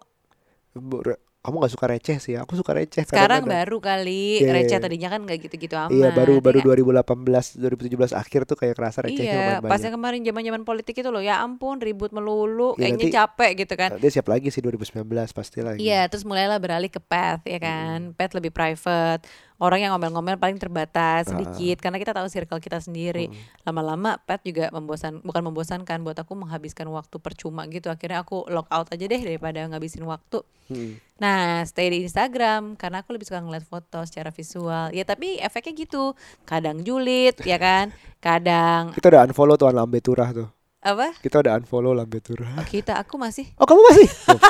Kamu 1.38 1.54
nggak 1.56 1.70
suka 1.70 1.86
receh 1.86 2.18
sih 2.18 2.34
aku 2.34 2.54
suka 2.54 2.74
receh 2.74 3.06
Sekarang 3.06 3.46
kadang-kadang. 3.46 3.62
baru 3.62 3.78
kali 3.78 4.24
Iya, 4.36 4.42
iya, 4.42 4.52
receh 4.58 4.74
iya. 4.74 4.82
tadinya 4.82 5.08
kan 5.08 5.20
nggak 5.22 5.38
gitu-gitu 5.40 5.74
amat. 5.78 5.94
iya 5.94 6.08
baru 6.10 6.34
baru 6.38 6.58
Iya. 6.58 6.66
2018 6.66 7.54
2017 7.54 8.10
akhir 8.12 8.40
tuh 8.44 8.56
kayak 8.56 8.74
kerasa 8.74 8.98
recehnya 9.00 9.22
Iya, 9.24 9.38
lumayan 9.54 9.70
pas 9.70 9.78
yang 9.78 9.94
kemarin 9.94 10.20
zaman-zaman 10.20 10.62
politik 10.62 10.94
itu 10.96 11.08
loh, 11.08 11.22
ya 11.22 11.38
ampun 11.38 11.78
ribut 11.78 12.10
melulu, 12.10 12.74
Ya, 12.74 12.90
kayaknya 12.90 12.98
nanti- 13.00 13.14
capek 13.14 13.50
gitu 13.56 13.74
kan. 13.76 13.90
dia 13.96 14.10
siap 14.10 14.26
lagi 14.26 14.48
sih 14.48 14.58
2019 14.58 15.06
pasti 15.30 15.62
lagi 15.62 15.78
Iya, 15.78 16.10
terus 16.10 16.26
mulailah 16.26 16.58
beralih 16.58 16.90
ke 16.90 16.98
path 17.00 17.46
ya 17.46 17.58
kan. 17.58 18.12
Path 18.12 18.34
lebih 18.34 18.50
private. 18.50 19.22
Orang 19.58 19.82
yang 19.82 19.90
ngomel-ngomel 19.94 20.38
paling 20.38 20.54
terbatas 20.54 21.26
Ah. 21.26 21.34
sedikit 21.34 21.82
karena 21.82 21.98
kita 21.98 22.14
tahu 22.14 22.30
circle 22.30 22.62
kita 22.62 22.78
sendiri. 22.78 23.26
Lama-lama 23.66 24.22
path 24.22 24.46
juga 24.46 24.70
membosan 24.70 25.18
bukan 25.26 25.42
membosankan 25.50 25.98
buat 26.06 26.14
aku 26.14 26.38
menghabiskan 26.38 26.86
waktu 26.94 27.18
percuma 27.18 27.66
gitu. 27.66 27.90
Akhirnya 27.90 28.22
aku 28.22 28.46
log 28.46 28.70
out 28.70 28.86
aja 28.94 29.04
deh 29.04 29.18
daripada 29.18 29.66
ngabisin 29.66 30.06
waktu. 30.06 30.46
Hmm. 30.70 31.00
Nah, 31.18 31.66
stay 31.66 31.90
di 31.90 32.06
Instagram 32.06 32.78
karena 32.78 33.02
aku 33.02 33.16
lebih 33.16 33.26
suka 33.26 33.42
ngeliat 33.42 33.66
foto 33.66 34.04
secara 34.06 34.30
visual. 34.30 34.94
Ya 34.94 35.02
tapi 35.02 35.42
efeknya 35.42 35.74
gitu. 35.74 36.14
Kadang 36.46 36.86
julid 36.86 37.34
ya 37.42 37.58
kan. 37.58 37.90
Kadang 38.22 38.94
kita 38.94 39.10
udah 39.10 39.26
unfollow 39.26 39.58
tuh 39.58 39.74
Lambe 39.74 39.98
Turah 39.98 40.30
tuh 40.30 40.57
apa? 40.78 41.10
kita 41.18 41.38
udah 41.38 41.56
unfollow 41.56 41.90
Lambe 41.90 42.18
Turah 42.18 42.54
Oh, 42.54 42.62
kita. 42.62 42.98
Aku 42.98 43.16
masih. 43.16 43.48
Oh 43.56 43.64
kamu 43.64 43.80
masih? 43.84 44.06
Tuh. 44.24 44.38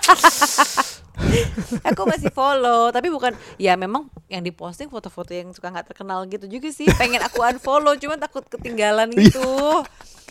aku 1.89 2.03
masih 2.05 2.29
follow 2.31 2.89
tapi 2.91 3.09
bukan. 3.09 3.33
Ya 3.57 3.75
memang 3.75 4.07
yang 4.27 4.41
diposting 4.41 4.87
foto-foto 4.87 5.31
yang 5.31 5.51
suka 5.51 5.69
nggak 5.69 5.89
terkenal 5.89 6.23
gitu 6.25 6.45
juga 6.47 6.69
sih. 6.69 6.85
Pengen 6.95 7.21
aku 7.21 7.41
unfollow 7.41 7.95
cuma 7.97 8.15
takut 8.17 8.45
ketinggalan 8.45 9.09
Iya. 9.11 9.19
gitu. 9.25 9.49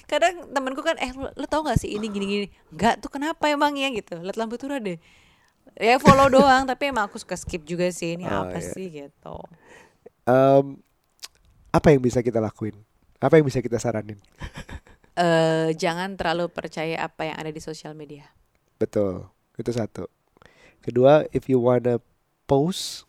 Kadang 0.05 0.47
temanku 0.49 0.79
kan 0.79 0.95
eh 0.97 1.11
lo, 1.11 1.27
lo 1.33 1.45
tau 1.45 1.61
gak 1.61 1.77
sih 1.77 1.91
ini 1.91 2.07
gini-gini? 2.07 2.45
Nggak 2.71 3.01
tuh 3.01 3.09
kenapa 3.09 3.47
emang 3.47 3.73
ya 3.75 3.89
gitu. 3.89 4.15
Lihat 4.15 4.35
lampu 4.35 4.55
turah 4.55 4.77
deh. 4.77 4.95
Ya 5.75 5.97
follow 5.97 6.31
doang 6.31 6.63
tapi 6.63 6.87
emang 6.87 7.05
aku 7.05 7.17
suka 7.17 7.35
skip 7.35 7.61
juga 7.61 7.89
sih. 7.91 8.15
Ini 8.15 8.23
Oh, 8.23 8.47
apa 8.47 8.57
iya. 8.57 8.63
sih? 8.63 8.85
Gitu. 8.87 9.35
Em, 10.23 10.63
apa 11.69 11.87
yang 11.89 11.99
bisa 11.99 12.21
kita 12.21 12.37
lakuin? 12.37 12.73
Apa 13.17 13.35
yang 13.35 13.43
bisa 13.43 13.59
kita 13.59 13.75
saranin? 13.75 14.15
Eh 15.17 15.69
jangan 15.83 16.09
terlalu 16.19 16.45
percaya 16.53 16.95
apa 17.07 17.21
yang 17.29 17.37
ada 17.41 17.51
di 17.51 17.61
sosial 17.63 17.93
media 17.97 18.25
Betul, 18.81 19.25
itu 19.57 19.71
satu. 19.73 20.05
Kedua, 20.85 21.25
if 21.33 21.49
you 21.51 21.59
wanna 21.61 21.99
post, 22.47 23.05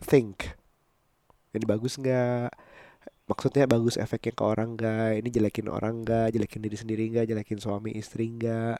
think. 0.00 0.54
Ini 1.54 1.64
bagus 1.68 1.94
nggak? 2.00 2.50
Maksudnya 3.30 3.64
bagus 3.64 3.96
efeknya 3.96 4.32
ke 4.36 4.44
orang 4.44 4.76
nggak? 4.76 5.10
Ini 5.24 5.28
jelekin 5.32 5.68
orang 5.72 6.04
nggak? 6.04 6.26
Jelekin 6.36 6.60
diri 6.64 6.76
sendiri 6.76 7.04
nggak? 7.12 7.26
Jelekin 7.30 7.58
suami 7.62 7.90
istri 7.96 8.28
nggak? 8.36 8.76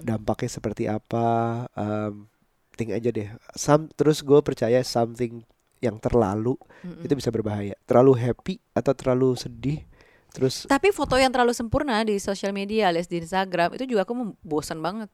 Dampaknya 0.00 0.50
seperti 0.50 0.84
apa? 0.90 1.28
Em, 1.74 2.28
think 2.78 2.94
aja 2.94 3.10
deh. 3.10 3.28
Some, 3.56 3.90
terus 3.98 4.22
gue 4.22 4.40
percaya 4.44 4.80
something 4.86 5.42
yang 5.82 5.96
terlalu 5.98 6.54
Mm-mm. 6.84 7.04
itu 7.04 7.14
bisa 7.18 7.30
berbahaya. 7.34 7.74
Terlalu 7.88 8.12
happy 8.20 8.54
atau 8.76 8.92
terlalu 8.94 9.34
sedih, 9.34 9.80
terus 10.30 10.64
tapi 10.64 10.94
foto 10.94 11.18
yang 11.18 11.34
terlalu 11.34 11.52
sempurna 11.52 12.02
di 12.02 12.16
sosial 12.18 12.54
media 12.54 12.88
alias 12.90 13.10
di 13.10 13.18
Instagram 13.18 13.74
itu 13.74 13.84
juga 13.86 14.06
aku 14.06 14.34
bosan 14.40 14.78
banget. 14.80 15.10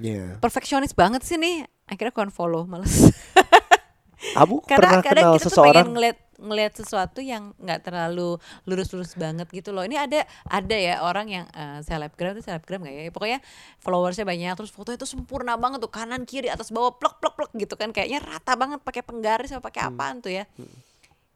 Ya. 0.00 0.40
perfeksionis 0.40 0.96
banget 0.96 1.20
sih 1.28 1.36
nih. 1.36 1.68
Akhirnya 1.84 2.08
aku 2.12 2.24
unfollow 2.24 2.64
males. 2.64 3.12
Kamu 4.36 4.60
karena 4.68 4.78
pernah 4.78 5.00
kadang 5.00 5.24
kenal 5.24 5.32
kita 5.36 5.44
tuh 5.44 5.48
seseorang? 5.48 5.72
pengen 5.72 5.88
ngeliat 5.96 6.18
ngeliat 6.40 6.72
sesuatu 6.72 7.20
yang 7.20 7.52
nggak 7.60 7.84
terlalu 7.84 8.36
lurus-lurus 8.64 9.12
banget 9.16 9.48
gitu 9.52 9.72
loh. 9.72 9.84
Ini 9.84 9.96
ada 9.96 10.24
ada 10.48 10.76
ya 10.76 11.04
orang 11.04 11.28
yang 11.28 11.44
eh, 11.52 11.80
selebgram 11.84 12.36
itu 12.36 12.44
selebgram 12.48 12.80
nggak 12.84 12.96
ya? 12.96 13.12
Pokoknya 13.12 13.38
followersnya 13.80 14.24
banyak 14.24 14.56
terus 14.56 14.72
fotonya 14.72 15.00
tuh 15.00 15.08
sempurna 15.08 15.56
banget 15.56 15.84
tuh 15.84 15.92
kanan 15.92 16.24
kiri 16.24 16.48
atas 16.48 16.72
bawah 16.72 16.96
plek 16.96 17.20
plek 17.20 17.32
plek 17.36 17.50
gitu 17.60 17.74
kan. 17.76 17.92
Kayaknya 17.92 18.20
rata 18.24 18.52
banget 18.56 18.80
pakai 18.80 19.02
penggaris 19.04 19.52
sama 19.52 19.60
pakai 19.64 19.88
Hmm. 19.88 19.92
apaan 19.96 20.16
tuh 20.20 20.32
ya 20.32 20.44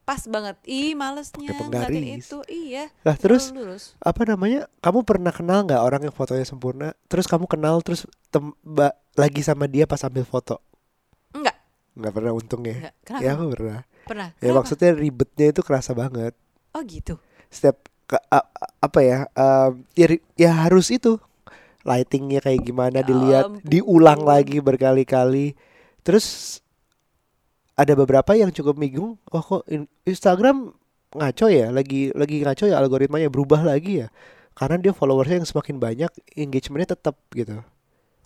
pas 0.05 0.21
banget 0.23 0.53
ih 0.63 0.93
malesnya 0.93 1.49
ngeliatin 1.51 2.21
itu 2.21 2.37
iya 2.45 2.93
Lah 3.01 3.17
terus 3.17 3.49
lurus 3.49 3.97
apa 3.97 4.21
namanya? 4.23 4.69
Kamu 4.77 5.01
pernah 5.01 5.29
kenal 5.29 5.65
nggak 5.65 5.81
orang 5.81 6.01
yang 6.03 6.13
fotonya 6.13 6.45
sempurna? 6.45 6.93
Terus 7.05 7.25
kamu 7.25 7.45
kenal 7.45 7.81
terus 7.81 8.05
tem 8.29 8.53
ba- 8.61 8.93
lagi 9.13 9.41
sama 9.41 9.65
dia 9.65 9.83
pas 9.83 9.99
ambil 9.99 10.21
foto? 10.21 10.61
enggak 11.31 11.57
Nggak 11.93 12.13
pernah 12.13 12.31
untung 12.31 12.61
ya? 12.63 12.93
kenapa 13.01 13.21
Ya 13.21 13.29
aku 13.33 13.43
pernah. 13.51 13.79
pernah 14.03 14.29
Ya 14.35 14.39
Kenapa? 14.45 14.57
maksudnya 14.61 14.89
ribetnya 14.93 15.47
itu 15.49 15.61
kerasa 15.61 15.91
banget. 15.91 16.37
oh 16.69 16.81
gitu 16.81 17.17
Setiap 17.47 17.77
ke- 18.05 18.21
a- 18.27 18.45
a- 18.45 18.71
apa 18.79 18.99
ya? 19.01 19.19
em, 19.31 19.71
ya, 19.93 20.05
ya 20.37 20.51
harus 20.59 20.93
itu 20.93 21.17
lightingnya 21.81 22.39
kayak 22.39 22.61
gimana 22.61 22.99
Ya 22.99 23.05
dilihat, 23.05 23.43
ampun. 23.47 23.61
diulang 23.63 24.21
lagi 24.21 24.57
berkali-kali. 24.59 25.53
Terus 26.01 26.59
ada 27.75 27.93
beberapa 27.95 28.31
yang 28.35 28.51
cukup 28.51 28.79
bingung. 28.79 29.19
Oh 29.31 29.43
kok 29.43 29.63
in- 29.67 29.91
Instagram 30.07 30.71
ngaco 31.11 31.47
ya? 31.51 31.71
Lagi 31.71 32.11
lagi 32.15 32.43
ngaco 32.43 32.65
ya 32.67 32.79
algoritmanya 32.79 33.27
berubah 33.27 33.61
lagi 33.63 34.03
ya? 34.03 34.07
Karena 34.55 34.79
dia 34.79 34.95
followersnya 34.95 35.43
yang 35.43 35.47
semakin 35.47 35.75
banyak, 35.77 36.11
engagementnya 36.39 36.95
tetap 36.95 37.19
gitu. 37.35 37.59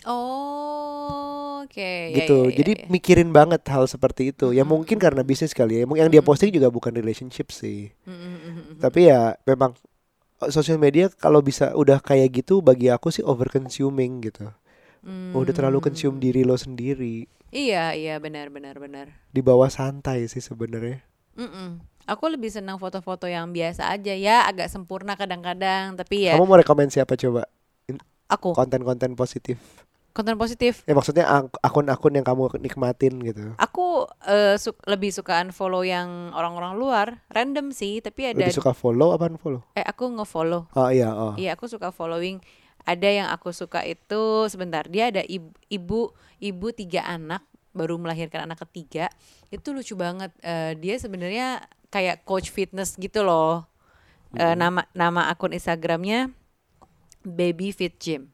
Oh 0.06 1.66
Oke. 1.66 2.14
ya, 2.14 2.18
gitu. 2.24 2.48
ya, 2.48 2.54
ya, 2.54 2.58
Jadi 2.62 2.72
ya. 2.72 2.86
mikirin 2.88 3.30
banget 3.34 3.62
hal 3.68 3.86
seperti 3.90 4.32
itu. 4.32 4.54
Ya 4.54 4.64
mungkin 4.64 4.98
karena 5.02 5.22
bisnis 5.26 5.52
kali 5.54 5.82
ya. 5.82 5.86
Yang 5.86 6.10
dia 6.14 6.22
posting 6.24 6.50
juga 6.54 6.70
bukan 6.70 6.94
relationship 6.94 7.50
sih. 7.52 7.92
Mm, 8.06 8.14
mm, 8.14 8.18
mm, 8.18 8.38
mm, 8.38 8.54
mm. 8.58 8.76
Tapi 8.80 9.00
ya 9.10 9.36
memang 9.44 9.74
eh, 10.46 10.52
sosial 10.54 10.78
media 10.78 11.10
kalau 11.10 11.42
bisa 11.42 11.74
udah 11.74 12.00
kayak 12.00 12.42
gitu 12.46 12.62
bagi 12.62 12.88
aku 12.90 13.10
sih 13.10 13.26
over 13.26 13.50
consuming 13.50 14.22
gitu. 14.24 14.50
Udah 15.32 15.54
terlalu 15.56 15.80
consume 15.80 16.20
Hmm. 16.20 16.24
diri 16.24 16.42
lo 16.44 16.60
sendiri. 16.60 17.24
Iya, 17.50 17.94
iya 17.94 18.16
benar 18.18 18.50
benar 18.50 18.78
benar. 18.78 19.10
Di 19.28 19.42
bawah 19.42 19.68
santai 19.68 20.26
sih 20.26 20.40
sebenarnya. 20.40 21.02
Mm-mm. 21.34 21.82
Aku 22.06 22.26
lebih 22.26 22.50
senang 22.50 22.78
foto-foto 22.78 23.26
yang 23.26 23.50
biasa 23.50 23.90
aja 23.90 24.12
ya, 24.12 24.42
agak 24.44 24.66
sempurna 24.68 25.14
kadang-kadang, 25.14 25.94
tapi 25.94 26.26
ya 26.26 26.34
Kamu 26.34 26.46
mau 26.46 26.58
rekomend 26.58 26.90
siapa 26.90 27.14
coba? 27.14 27.46
aku 28.28 28.54
Konten-konten 28.54 29.14
positif. 29.14 29.58
konten 30.10 30.36
positif. 30.36 30.84
Ya 30.84 30.92
maksudnya 30.92 31.24
ak- 31.24 31.62
akun-akun 31.64 32.12
yang 32.12 32.26
kamu 32.28 32.60
nikmatin 32.60 33.24
gitu. 33.24 33.56
Aku 33.56 34.04
eh, 34.26 34.58
su- 34.58 34.76
lebih 34.84 35.10
suka 35.10 35.40
unfollow 35.40 35.82
yang 35.82 36.34
orang-orang 36.34 36.76
luar, 36.76 37.08
random 37.30 37.72
sih, 37.72 38.02
tapi 38.04 38.28
ada 38.28 38.42
Lebih 38.44 38.58
suka 38.58 38.74
follow 38.74 39.16
apa 39.16 39.30
unfollow? 39.30 39.64
eh 39.74 39.86
aku 39.86 40.12
nge-follow. 40.12 40.68
Oh 40.76 40.90
iya, 40.90 41.14
oh. 41.14 41.34
Iya, 41.34 41.56
aku 41.56 41.66
suka 41.66 41.90
following. 41.90 42.42
Ada 42.90 43.06
yang 43.06 43.28
aku 43.30 43.54
suka 43.54 43.86
itu 43.86 44.50
sebentar, 44.50 44.90
dia 44.90 45.14
ada 45.14 45.22
ibu 45.22 45.54
ibu, 45.70 46.10
ibu 46.42 46.68
tiga 46.74 47.06
anak 47.06 47.46
baru 47.70 48.02
melahirkan 48.02 48.50
anak 48.50 48.66
ketiga. 48.66 49.14
Itu 49.54 49.78
lucu 49.78 49.94
banget. 49.94 50.34
Eh, 50.42 50.74
dia 50.82 50.98
sebenarnya 50.98 51.62
kayak 51.94 52.26
coach 52.26 52.50
fitness 52.50 52.98
gitu 52.98 53.22
loh. 53.22 53.70
Eh, 54.34 54.58
nama 54.58 54.90
nama 54.98 55.30
akun 55.30 55.54
Instagramnya 55.54 56.34
Baby 57.22 57.70
Fit 57.70 57.94
Gym. 58.02 58.34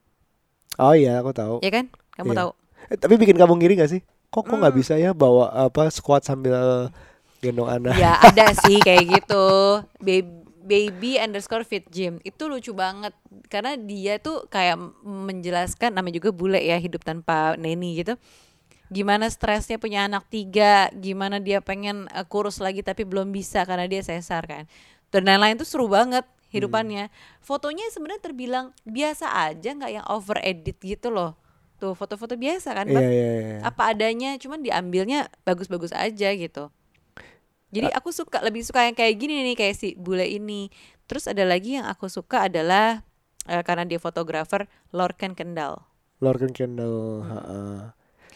Oh 0.76 0.96
iya, 0.96 1.20
aku 1.20 1.36
tahu. 1.36 1.60
Ya 1.60 1.72
kan? 1.72 1.92
Kamu 2.16 2.32
Iya. 2.32 2.40
tahu? 2.40 2.50
Eh, 2.92 2.98
tapi 3.00 3.14
bikin 3.16 3.36
kamu 3.36 3.54
ngiri 3.60 3.74
gak 3.80 3.92
sih? 3.92 4.02
Kok 4.28 4.44
kok 4.44 4.56
Hmm. 4.56 4.62
nggak 4.64 4.76
bisa 4.76 4.94
ya 4.96 5.12
bawa 5.12 5.52
apa 5.52 5.88
squat 5.88 6.24
sambil 6.24 6.92
gendong 7.40 7.68
anak? 7.68 7.96
Ya 7.96 8.20
ada 8.20 8.52
sih 8.56 8.80
kayak 8.80 9.20
gitu. 9.20 9.48
Baby, 10.06 10.45
baby 10.66 11.22
underscore 11.22 11.62
fit 11.62 11.86
gym 11.94 12.18
itu 12.26 12.50
lucu 12.50 12.74
banget 12.74 13.14
karena 13.54 13.78
dia 13.78 14.18
tuh 14.18 14.50
kayak 14.50 14.82
menjelaskan 15.06 15.94
namanya 15.94 16.18
juga 16.18 16.34
bule 16.34 16.58
ya 16.58 16.82
hidup 16.82 17.06
tanpa 17.06 17.54
neni 17.56 18.02
gitu. 18.02 18.18
Gimana 18.90 19.30
stresnya 19.30 19.82
punya 19.82 20.06
anak 20.06 20.30
tiga, 20.30 20.90
gimana 20.94 21.38
dia 21.38 21.62
pengen 21.62 22.10
eh, 22.10 22.26
kurus 22.26 22.58
lagi 22.58 22.82
tapi 22.82 23.06
belum 23.06 23.30
bisa 23.30 23.62
karena 23.64 23.86
dia 23.86 24.02
sesar 24.02 24.46
kan. 24.50 24.66
Dan 25.14 25.30
lain-lain 25.30 25.56
tuh 25.62 25.70
seru 25.70 25.86
banget 25.86 26.26
hidupannya. 26.50 27.14
Fotonya 27.46 27.86
sebenarnya 27.94 28.22
terbilang 28.26 28.66
biasa 28.86 29.32
aja 29.50 29.70
nggak 29.70 29.92
yang 30.02 30.06
over 30.10 30.42
edit 30.42 30.82
gitu 30.82 31.14
loh. 31.14 31.38
Tuh 31.78 31.94
foto-foto 31.94 32.34
biasa 32.38 32.74
kan. 32.74 32.90
Bang? 32.90 33.06
iya 33.06 33.30
iya. 33.38 33.58
apa 33.62 33.94
adanya 33.94 34.38
cuman 34.42 34.66
diambilnya 34.66 35.30
bagus-bagus 35.46 35.94
aja 35.94 36.34
gitu 36.34 36.74
jadi 37.76 37.92
aku 37.92 38.10
suka 38.16 38.40
lebih 38.40 38.64
suka 38.64 38.88
yang 38.88 38.96
kayak 38.96 39.16
gini 39.20 39.52
nih 39.52 39.56
kayak 39.60 39.76
si 39.76 40.00
bule 40.00 40.24
ini 40.24 40.72
terus 41.06 41.28
ada 41.28 41.44
lagi 41.44 41.76
yang 41.76 41.86
aku 41.92 42.08
suka 42.08 42.48
adalah 42.48 43.04
eh, 43.52 43.64
karena 43.68 43.84
dia 43.84 44.00
fotografer 44.00 44.72
Lorcan 44.96 45.36
Kendall 45.36 45.84
Lorcan 46.24 46.56
Kendall. 46.56 47.22
Hmm. 47.22 47.28
ha-ha. 47.28 47.60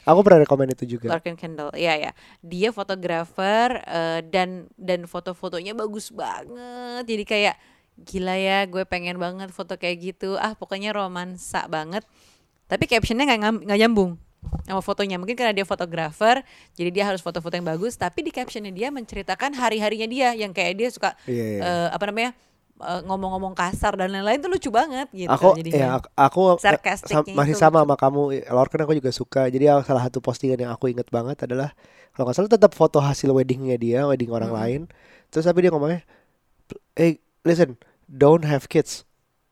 Aku 0.08 0.26
pernah 0.26 0.42
rekomend 0.44 0.74
itu 0.74 0.98
juga. 0.98 1.08
Lorcan 1.08 1.40
Kendall 1.40 1.72
iya 1.80 1.96
ya 1.96 2.12
dia 2.44 2.70
fotografer 2.76 3.80
eh, 3.88 4.20
dan 4.28 4.68
dan 4.76 5.08
foto-fotonya 5.08 5.72
bagus 5.72 6.12
banget 6.12 7.08
jadi 7.08 7.24
kayak 7.24 7.56
gila 8.00 8.36
ya 8.40 8.64
gue 8.64 8.84
pengen 8.88 9.20
banget 9.20 9.52
foto 9.52 9.76
kayak 9.76 9.98
gitu 10.00 10.40
ah 10.40 10.56
pokoknya 10.56 10.96
romansa 10.96 11.68
banget 11.68 12.08
tapi 12.72 12.88
captionnya 12.88 13.28
nggak 13.28 13.68
nggak 13.68 13.80
nyambung 13.86 14.16
sama 14.64 14.80
fotonya 14.80 15.20
mungkin 15.20 15.36
karena 15.36 15.52
dia 15.52 15.68
fotografer 15.68 16.42
jadi 16.74 16.90
dia 16.90 17.04
harus 17.06 17.20
foto-foto 17.20 17.52
yang 17.54 17.68
bagus 17.68 17.96
tapi 17.96 18.24
di 18.24 18.32
captionnya 18.32 18.72
dia 18.72 18.88
menceritakan 18.90 19.52
hari-harinya 19.54 20.08
dia 20.08 20.30
yang 20.34 20.56
kayak 20.56 20.74
dia 20.78 20.90
suka 20.90 21.10
Iya 21.28 21.46
iya. 21.46 21.62
eh, 21.62 21.88
apa 21.92 22.04
namanya 22.08 22.32
eh, 22.80 23.02
ngomong-ngomong 23.04 23.52
kasar 23.52 24.00
dan 24.00 24.10
lain-lain 24.10 24.40
tuh 24.40 24.48
lucu 24.48 24.70
banget 24.72 25.12
gitu 25.12 25.28
aku 25.28 25.60
jadinya. 25.60 25.76
ya 25.76 25.88
ak- 26.00 26.12
aku 26.16 26.42
eh, 26.56 26.96
sam- 27.04 27.28
masih 27.36 27.54
itu 27.54 27.60
sama 27.60 27.84
sama 27.84 27.96
kamu 28.00 28.22
Lorcan 28.48 28.82
aku 28.86 28.94
juga 28.96 29.12
suka 29.12 29.42
jadi 29.52 29.84
salah 29.84 30.08
satu 30.08 30.24
postingan 30.24 30.60
yang 30.60 30.72
aku 30.72 30.88
inget 30.88 31.12
banget 31.12 31.44
adalah 31.44 31.76
kalau 32.16 32.32
nggak 32.32 32.38
salah 32.40 32.52
tetap 32.52 32.72
foto 32.72 33.04
hasil 33.04 33.30
weddingnya 33.36 33.76
dia 33.76 34.08
wedding 34.08 34.32
orang 34.32 34.50
Mm-mm. 34.50 34.62
lain 34.64 34.82
terus 35.28 35.44
tapi 35.44 35.68
dia 35.68 35.72
ngomongnya 35.74 36.02
hey 36.96 37.20
listen 37.44 37.76
don't 38.08 38.48
have 38.48 38.72
kids 38.72 39.04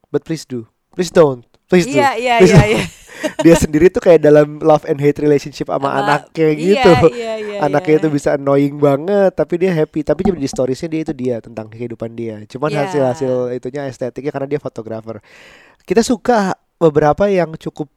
but 0.09 0.23
please 0.23 0.47
do 0.47 0.65
please 0.95 1.11
don't 1.11 1.43
please 1.67 1.85
do. 1.85 1.93
Iya 1.93 2.09
iya 2.15 2.35
iya 2.41 2.63
iya. 2.67 2.83
Dia 3.41 3.57
sendiri 3.57 3.89
tuh 3.89 3.97
kayak 3.97 4.21
dalam 4.21 4.61
love 4.61 4.85
and 4.85 5.01
hate 5.01 5.17
relationship 5.17 5.73
sama, 5.73 5.89
Sama- 5.89 5.97
anaknya 6.05 6.47
iya, 6.53 6.85
gitu. 6.85 6.91
iya, 7.17 7.33
iya, 7.41 7.57
anaknya 7.65 7.97
iya. 7.97 8.01
itu 8.05 8.07
bisa 8.13 8.29
annoying 8.37 8.77
banget 8.77 9.33
tapi 9.33 9.57
dia 9.57 9.73
happy. 9.73 10.05
Tapi 10.05 10.21
di 10.37 10.45
storiesnya 10.45 10.85
dia 10.85 11.01
itu 11.01 11.13
dia 11.17 11.35
tentang 11.41 11.65
kehidupan 11.65 12.13
dia. 12.13 12.37
Cuman 12.45 12.69
Iya. 12.69 12.85
hasil 12.85 13.01
hasil 13.01 13.31
itunya 13.57 13.89
estetiknya 13.89 14.29
karena 14.29 14.45
dia 14.45 14.61
fotografer. 14.61 15.17
Kita 15.81 16.05
suka 16.05 16.53
beberapa 16.77 17.25
yang 17.25 17.57
cukup 17.57 17.89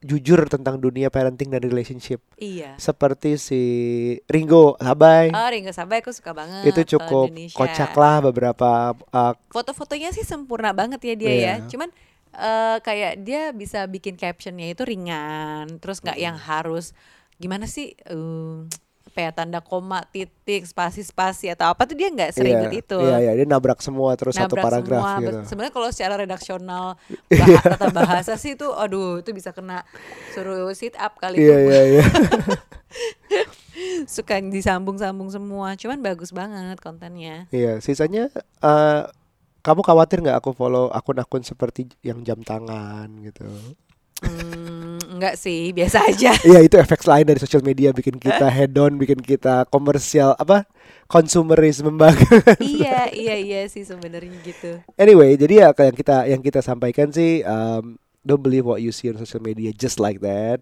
jujur 0.00 0.48
tentang 0.48 0.80
dunia 0.80 1.08
parenting 1.08 1.52
dan 1.52 1.60
relationship. 1.60 2.20
Iya. 2.36 2.76
Seperti 2.76 3.36
si 3.36 3.62
Ringo 4.28 4.76
Sabai. 4.76 5.28
Oh 5.32 5.48
Ringo 5.48 5.72
Sabai 5.72 6.00
aku 6.00 6.12
suka 6.12 6.32
banget 6.32 6.68
itu 6.68 6.96
cukup 6.96 7.28
kocak 7.52 7.92
lah 7.96 8.24
beberapa 8.24 8.92
uh, 8.96 9.32
Foto-fotonya 9.52 10.12
sih 10.12 10.24
sempurna 10.24 10.72
banget 10.72 11.00
ya 11.04 11.14
dia 11.16 11.28
Iya. 11.32 11.40
ya. 11.40 11.54
Cuman 11.68 11.88
eh, 12.34 12.78
kayak 12.82 13.22
dia 13.26 13.50
bisa 13.54 13.86
bikin 13.90 14.14
captionnya 14.14 14.70
itu 14.70 14.82
ringan, 14.86 15.78
terus 15.82 15.98
nggak 16.04 16.18
yang 16.18 16.36
harus 16.38 16.94
gimana 17.40 17.64
sih 17.64 17.96
eh, 17.96 18.56
apa 19.10 19.18
ya 19.26 19.30
tanda 19.34 19.58
koma, 19.58 20.06
titik, 20.14 20.62
spasi-spasi 20.70 21.50
atau 21.50 21.74
apa 21.74 21.82
tuh 21.82 21.98
dia 21.98 22.14
nggak 22.14 22.30
seribet 22.30 22.70
iya, 22.70 22.78
itu. 22.78 22.98
iya 23.02 23.16
iya 23.18 23.32
dia 23.42 23.46
nabrak 23.50 23.82
semua 23.82 24.14
terus 24.14 24.38
satu 24.38 24.54
Nabrak 24.54 24.64
paragraf 24.70 25.02
semua. 25.02 25.18
gitu 25.18 25.38
Sebenarnya 25.50 25.74
kalau 25.74 25.88
secara 25.90 26.14
redaksional 26.14 26.84
bah- 27.40 27.74
tata 27.74 27.88
bahasa 27.90 28.38
sih 28.38 28.54
itu 28.54 28.70
aduh 28.70 29.18
itu 29.18 29.34
bisa 29.34 29.50
kena 29.50 29.82
suruh 30.30 30.70
sit 30.78 30.94
up 30.94 31.18
kali 31.18 31.42
itu. 31.42 31.50
iya 31.50 31.80
iya 31.98 32.02
Suka 34.06 34.38
disambung-sambung 34.42 35.30
semua. 35.30 35.74
Cuman 35.78 35.98
bagus 36.02 36.30
banget 36.30 36.78
kontennya. 36.78 37.46
Iya, 37.50 37.78
sisanya 37.82 38.30
eh 38.62 39.02
kamu 39.60 39.80
khawatir 39.84 40.24
nggak 40.24 40.40
aku 40.40 40.56
follow 40.56 40.88
akun-akun 40.90 41.44
seperti 41.44 41.88
yang 42.04 42.24
jam 42.24 42.40
tangan 42.40 43.08
gitu? 43.24 43.48
Hmm, 44.20 45.00
enggak 45.16 45.40
sih, 45.40 45.72
biasa 45.72 46.04
aja. 46.04 46.36
Iya, 46.48 46.60
itu 46.60 46.76
efek 46.76 47.00
lain 47.08 47.24
dari 47.24 47.40
sosial 47.40 47.64
media 47.64 47.88
bikin 47.92 48.20
kita 48.20 48.52
hedon, 48.52 49.00
bikin 49.00 49.20
kita 49.20 49.64
komersial 49.72 50.36
apa? 50.36 50.68
Consumerisme 51.08 51.96
banget. 51.96 52.60
iya, 52.60 53.08
iya, 53.24 53.36
iya 53.40 53.60
sih 53.66 53.82
sebenarnya 53.82 54.36
gitu. 54.44 54.80
anyway, 55.00 55.34
jadi 55.40 55.66
ya 55.66 55.68
kayak 55.72 55.88
yang 55.88 55.96
kita 55.96 56.16
yang 56.36 56.42
kita 56.44 56.60
sampaikan 56.60 57.08
sih 57.08 57.40
um, 57.48 57.96
don't 58.20 58.40
believe 58.40 58.64
what 58.64 58.80
you 58.80 58.90
see 58.90 59.08
on 59.08 59.16
social 59.16 59.40
media 59.40 59.70
just 59.70 59.96
like 59.96 60.20
that. 60.20 60.60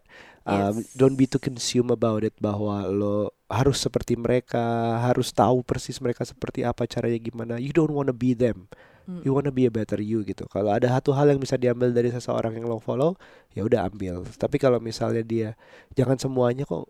Um, 0.48 0.80
Yes. 0.80 0.96
Don't 0.96 1.12
be 1.14 1.28
too 1.28 1.36
consume 1.36 1.92
about 1.92 2.24
it 2.24 2.32
bahwa 2.40 2.88
lo 2.88 3.36
harus 3.46 3.76
seperti 3.76 4.16
mereka, 4.16 4.56
harus 5.00 5.28
tahu 5.28 5.60
persis 5.60 6.00
mereka 6.00 6.24
seperti 6.24 6.64
apa 6.64 6.88
caranya 6.88 7.20
gimana. 7.20 7.60
You 7.60 7.70
don't 7.70 7.92
wanna 7.92 8.16
be 8.16 8.32
them. 8.32 8.64
Mm. 9.04 9.24
You 9.24 9.36
wanna 9.36 9.52
be 9.52 9.68
a 9.68 9.72
better 9.72 10.00
you 10.00 10.24
gitu. 10.24 10.48
Kalau 10.48 10.72
ada 10.72 10.88
satu 10.88 11.12
hal 11.12 11.28
yang 11.28 11.40
bisa 11.40 11.60
diambil 11.60 11.92
dari 11.92 12.08
seseorang 12.08 12.56
yang 12.56 12.64
lo 12.64 12.80
follow, 12.80 13.16
ya 13.52 13.64
udah 13.64 13.88
ambil. 13.88 14.24
Tapi 14.36 14.56
kalau 14.56 14.80
misalnya 14.80 15.20
dia 15.20 15.48
jangan 15.92 16.16
semuanya 16.16 16.64
kok. 16.64 16.88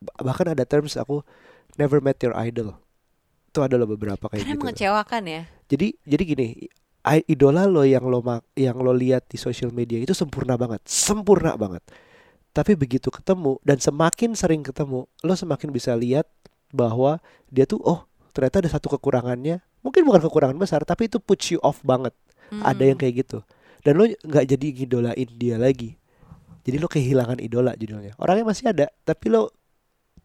Ba- 0.00 0.16
Bahkan 0.24 0.56
ada 0.56 0.64
terms 0.64 0.96
aku 0.96 1.20
never 1.76 2.00
met 2.00 2.16
your 2.20 2.32
idol. 2.40 2.72
Itu 3.48 3.64
ada 3.64 3.76
loh 3.76 3.88
beberapa 3.88 4.28
kayak 4.28 4.44
Karena 4.44 4.56
gitu. 4.56 4.64
mengecewakan 4.64 5.22
ya. 5.24 5.42
Jadi 5.68 5.92
jadi 6.04 6.22
gini, 6.24 6.46
idola 7.16 7.64
lo 7.64 7.86
yang 7.88 8.04
lo 8.04 8.20
yang 8.58 8.76
lo 8.82 8.92
lihat 8.92 9.30
di 9.30 9.40
sosial 9.40 9.72
media 9.72 9.96
itu 9.96 10.12
sempurna 10.12 10.60
banget, 10.60 10.84
sempurna 10.84 11.56
banget. 11.56 11.80
Tapi 12.52 12.74
begitu 12.74 13.08
ketemu 13.08 13.56
dan 13.64 13.78
semakin 13.80 14.34
sering 14.34 14.60
ketemu, 14.66 15.08
lo 15.24 15.34
semakin 15.38 15.70
bisa 15.72 15.94
lihat 15.94 16.28
bahwa 16.74 17.22
dia 17.48 17.64
tuh 17.64 17.80
oh 17.80 18.04
ternyata 18.36 18.60
ada 18.60 18.70
satu 18.70 18.92
kekurangannya. 18.98 19.64
Mungkin 19.80 20.02
bukan 20.04 20.20
kekurangan 20.26 20.58
besar, 20.58 20.82
tapi 20.82 21.06
itu 21.06 21.22
puts 21.22 21.54
you 21.54 21.62
off 21.62 21.80
banget. 21.86 22.12
Ada 22.50 22.82
yang 22.92 22.98
Mm. 22.98 23.02
kayak 23.06 23.14
gitu. 23.24 23.38
Dan 23.86 23.92
lo 23.94 24.04
nggak 24.10 24.44
jadi 24.44 24.66
ngidolain 24.74 25.30
dia 25.38 25.56
lagi. 25.56 25.94
Jadi 26.66 26.76
lo 26.82 26.90
kehilangan 26.90 27.38
idola 27.40 27.72
judulnya. 27.78 28.18
Orangnya 28.20 28.44
masih 28.52 28.74
ada, 28.74 28.90
tapi 29.06 29.32
lo 29.32 29.54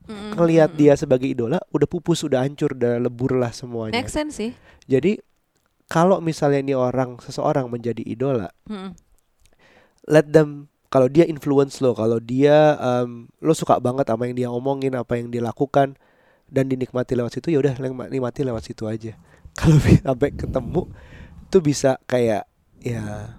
Mm, 0.03 0.11
mm, 0.11 0.31
ngelihat 0.35 0.69
dia 0.75 0.93
sebagai 0.99 1.31
idola 1.31 1.63
udah 1.71 1.87
pupus, 1.87 2.27
udah 2.27 2.43
hancur, 2.43 2.75
udah 2.75 2.99
lebur 2.99 3.39
lah 3.39 3.55
semuanya. 3.55 3.95
Make 3.95 4.11
sense 4.11 4.35
sih. 4.35 4.51
Jadi 4.83 5.15
kalau 5.87 6.19
misalnya 6.23 6.59
ini 6.63 6.73
orang 6.73 7.19
seseorang 7.19 7.67
menjadi 7.67 8.01
idola, 8.03 8.49
Mm, 8.69 8.95
let 10.07 10.27
them 10.31 10.67
kalau 10.93 11.09
dia 11.09 11.25
influence 11.25 11.81
lo, 11.81 11.97
kalau 11.97 12.21
dia 12.21 12.77
em, 12.77 13.25
lo 13.41 13.57
suka 13.57 13.81
banget 13.81 14.05
sama 14.05 14.29
yang 14.29 14.35
dia 14.37 14.49
omongin, 14.53 14.93
apa 14.93 15.17
yang 15.17 15.33
dia 15.33 15.41
lakukan 15.41 15.97
dan 16.53 16.69
dinikmati 16.69 17.17
lewat 17.17 17.33
situ, 17.33 17.49
ya 17.49 17.57
udah 17.57 17.73
nikmati 18.13 18.45
lewat 18.45 18.61
situ 18.61 18.85
aja. 18.85 19.17
Kalau 19.57 19.77
sampai 19.77 20.33
ketemu 20.33 20.89
tuh 21.49 21.61
bisa 21.61 21.97
kayak 22.09 22.49
ya 22.81 23.33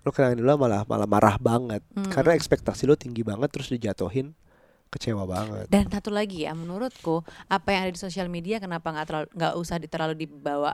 lo 0.00 0.08
kenangan 0.08 0.40
dulu 0.40 0.64
malah 0.64 0.88
malah 0.88 1.04
marah 1.04 1.36
banget 1.36 1.84
mm, 1.92 2.08
karena 2.08 2.32
ekspektasi 2.32 2.88
lo 2.88 2.96
tinggi 2.96 3.20
banget 3.20 3.52
terus 3.52 3.68
dijatuhin 3.68 4.32
kecewa 4.88 5.28
banget. 5.28 5.68
Dan 5.68 5.92
satu 5.92 6.08
lagi 6.08 6.48
ya, 6.48 6.56
menurutku 6.56 7.20
apa 7.52 7.68
yang 7.76 7.80
ada 7.88 7.92
di 7.92 8.00
sosial 8.00 8.32
media 8.32 8.56
kenapa 8.56 8.88
nggak 8.88 9.06
terlalu 9.08 9.28
nggak 9.36 9.52
usah 9.60 9.76
terlalu 9.84 10.14
dibawa 10.24 10.72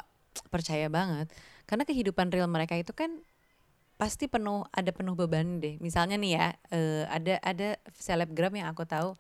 percaya 0.51 0.91
banget? 0.91 1.31
Karena 1.65 1.87
kehidupan 1.87 2.31
real 2.35 2.51
mereka 2.51 2.75
itu 2.75 2.91
kan 2.93 3.23
pasti 3.95 4.27
penuh 4.27 4.67
ada 4.75 4.91
penuh 4.91 5.15
beban 5.15 5.63
deh. 5.63 5.79
Misalnya 5.79 6.19
nih 6.19 6.33
ya, 6.35 6.47
eh, 6.75 7.05
ada 7.07 7.39
ada 7.41 7.69
selebgram 7.95 8.55
yang 8.59 8.69
aku 8.75 8.83
tahu 8.85 9.15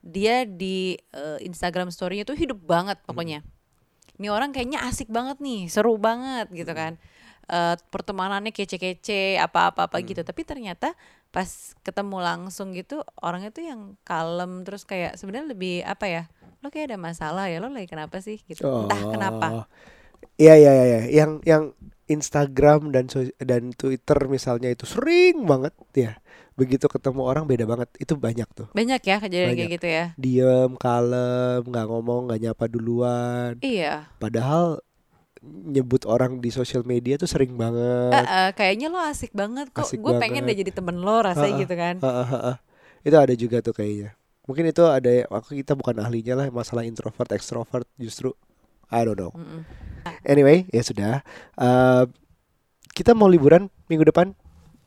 dia 0.00 0.48
di 0.48 0.96
eh, 1.12 1.38
Instagram 1.44 1.90
story-nya 1.90 2.24
tuh 2.24 2.38
hidup 2.38 2.62
banget 2.62 2.96
pokoknya. 3.04 3.42
Ini 4.20 4.28
orang 4.28 4.52
kayaknya 4.52 4.84
asik 4.86 5.08
banget 5.08 5.40
nih, 5.40 5.66
seru 5.66 5.96
banget 5.96 6.46
gitu 6.52 6.72
kan. 6.72 6.96
Eh, 7.50 7.76
pertemanannya 7.90 8.54
kece-kece 8.54 9.42
apa-apa-apa 9.42 9.98
gitu. 10.06 10.22
Tapi 10.22 10.46
ternyata 10.46 10.94
pas 11.34 11.74
ketemu 11.82 12.22
langsung 12.22 12.74
gitu 12.74 13.02
orangnya 13.22 13.50
tuh 13.54 13.62
yang 13.66 13.80
kalem 14.02 14.62
terus 14.66 14.86
kayak 14.86 15.18
sebenarnya 15.18 15.50
lebih 15.50 15.82
apa 15.82 16.06
ya? 16.06 16.22
Lo 16.62 16.70
kayak 16.70 16.94
ada 16.94 16.98
masalah 17.00 17.50
ya, 17.50 17.58
lo 17.58 17.66
lagi 17.66 17.90
kenapa 17.90 18.22
sih 18.22 18.38
gitu. 18.46 18.62
Entah 18.86 19.02
kenapa. 19.10 19.48
Iya 20.40 20.54
iya 20.56 20.72
iya, 20.72 20.84
iya. 20.88 21.00
yang 21.12 21.30
yang 21.44 21.64
Instagram 22.10 22.90
dan 22.90 23.06
dan 23.38 23.70
Twitter 23.76 24.18
misalnya 24.26 24.72
itu 24.72 24.88
sering 24.88 25.46
banget 25.46 25.76
ya. 25.94 26.18
Begitu 26.58 26.90
ketemu 26.90 27.22
orang 27.24 27.44
beda 27.46 27.64
banget. 27.64 27.88
Itu 27.96 28.18
banyak 28.18 28.48
tuh. 28.52 28.66
Banyak 28.74 29.00
ya 29.04 29.16
kejadian 29.22 29.54
kayak 29.54 29.72
gitu 29.80 29.88
ya. 29.88 30.04
Diem, 30.18 30.74
kalem, 30.76 31.62
nggak 31.64 31.86
ngomong, 31.86 32.28
nggak 32.28 32.40
nyapa 32.50 32.64
duluan. 32.66 33.56
Iya. 33.62 34.10
Padahal 34.18 34.82
nyebut 35.44 36.04
orang 36.04 36.42
di 36.44 36.52
sosial 36.52 36.84
media 36.84 37.16
tuh 37.16 37.30
sering 37.30 37.56
banget. 37.56 38.12
eh, 38.12 38.50
kayaknya 38.52 38.92
lo 38.92 39.00
asik 39.00 39.32
banget 39.32 39.72
kok. 39.72 39.88
Asik 39.88 40.04
Gue 40.04 40.20
pengen 40.20 40.44
deh 40.44 40.52
jadi 40.52 40.72
temen 40.74 41.00
lo 41.00 41.24
rasanya 41.24 41.56
Ha-ha. 41.56 41.62
gitu 41.64 41.74
kan. 41.78 41.94
Heeh, 42.04 42.26
heeh. 42.28 42.56
Itu 43.08 43.16
ada 43.16 43.34
juga 43.38 43.56
tuh 43.64 43.72
kayaknya. 43.72 44.12
Mungkin 44.44 44.68
itu 44.68 44.82
ada 44.84 45.08
aku 45.32 45.56
kita 45.56 45.72
bukan 45.78 45.96
ahlinya 46.02 46.34
lah 46.36 46.46
masalah 46.52 46.84
introvert 46.84 47.30
extrovert 47.32 47.86
justru 47.96 48.34
I 48.90 49.06
don't 49.06 49.16
know. 49.16 49.32
Anyway, 50.26 50.66
ya 50.68 50.82
sudah. 50.82 51.22
Eh, 51.54 52.04
kita 52.92 53.14
mau 53.14 53.30
liburan 53.30 53.70
minggu 53.86 54.04
depan. 54.04 54.34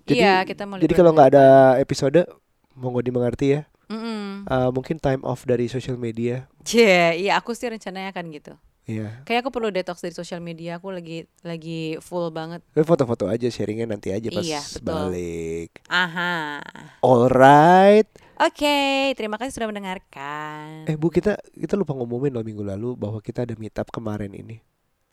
Jadi, 0.03 0.19
iya 0.19 0.43
kita 0.43 0.67
mau 0.67 0.75
Jadi 0.75 0.93
kalau 0.93 1.15
nggak 1.15 1.29
ada 1.31 1.45
episode, 1.79 2.27
monggo 2.75 2.99
dimengerti 2.99 3.55
ya. 3.55 3.61
depan. 3.63 3.95
Mm-mm. 3.95 4.27
Eh, 4.43 4.69
mungkin 4.75 4.99
time 4.99 5.23
off 5.23 5.47
dari 5.47 5.71
social 5.71 5.95
media. 5.95 6.51
Cie, 6.67 7.15
iya 7.15 7.39
aku 7.39 7.55
sih 7.55 7.71
rencananya 7.71 8.11
akan 8.11 8.25
gitu. 8.33 8.53
Iya. 8.83 9.23
Kayak 9.23 9.47
aku 9.47 9.51
perlu 9.55 9.71
detox 9.71 10.03
dari 10.03 10.11
sosial 10.11 10.43
media. 10.43 10.75
Aku 10.75 10.91
lagi 10.91 11.23
lagi 11.39 11.95
full 12.03 12.35
banget. 12.35 12.59
Tapi 12.75 12.83
foto-foto 12.83 13.31
aja 13.31 13.47
sharingnya 13.47 13.87
nanti 13.87 14.11
aja 14.11 14.27
pas 14.27 14.43
Iya, 14.43 14.59
betul. 14.59 14.91
balik. 14.91 15.69
Aha. 15.87 16.59
Alright. 16.99 18.11
Oke, 18.43 18.75
terima 19.15 19.39
kasih 19.39 19.55
sudah 19.55 19.71
mendengarkan. 19.71 20.83
Eh 20.83 20.99
Bu 20.99 21.07
kita 21.07 21.39
kita 21.55 21.79
lupa 21.79 21.95
ngumumin 21.95 22.27
loh 22.27 22.43
minggu 22.43 22.59
lalu 22.59 22.91
bahwa 22.99 23.23
kita 23.23 23.47
ada 23.47 23.55
meetup 23.55 23.87
kemarin 23.87 24.35
ini. 24.35 24.59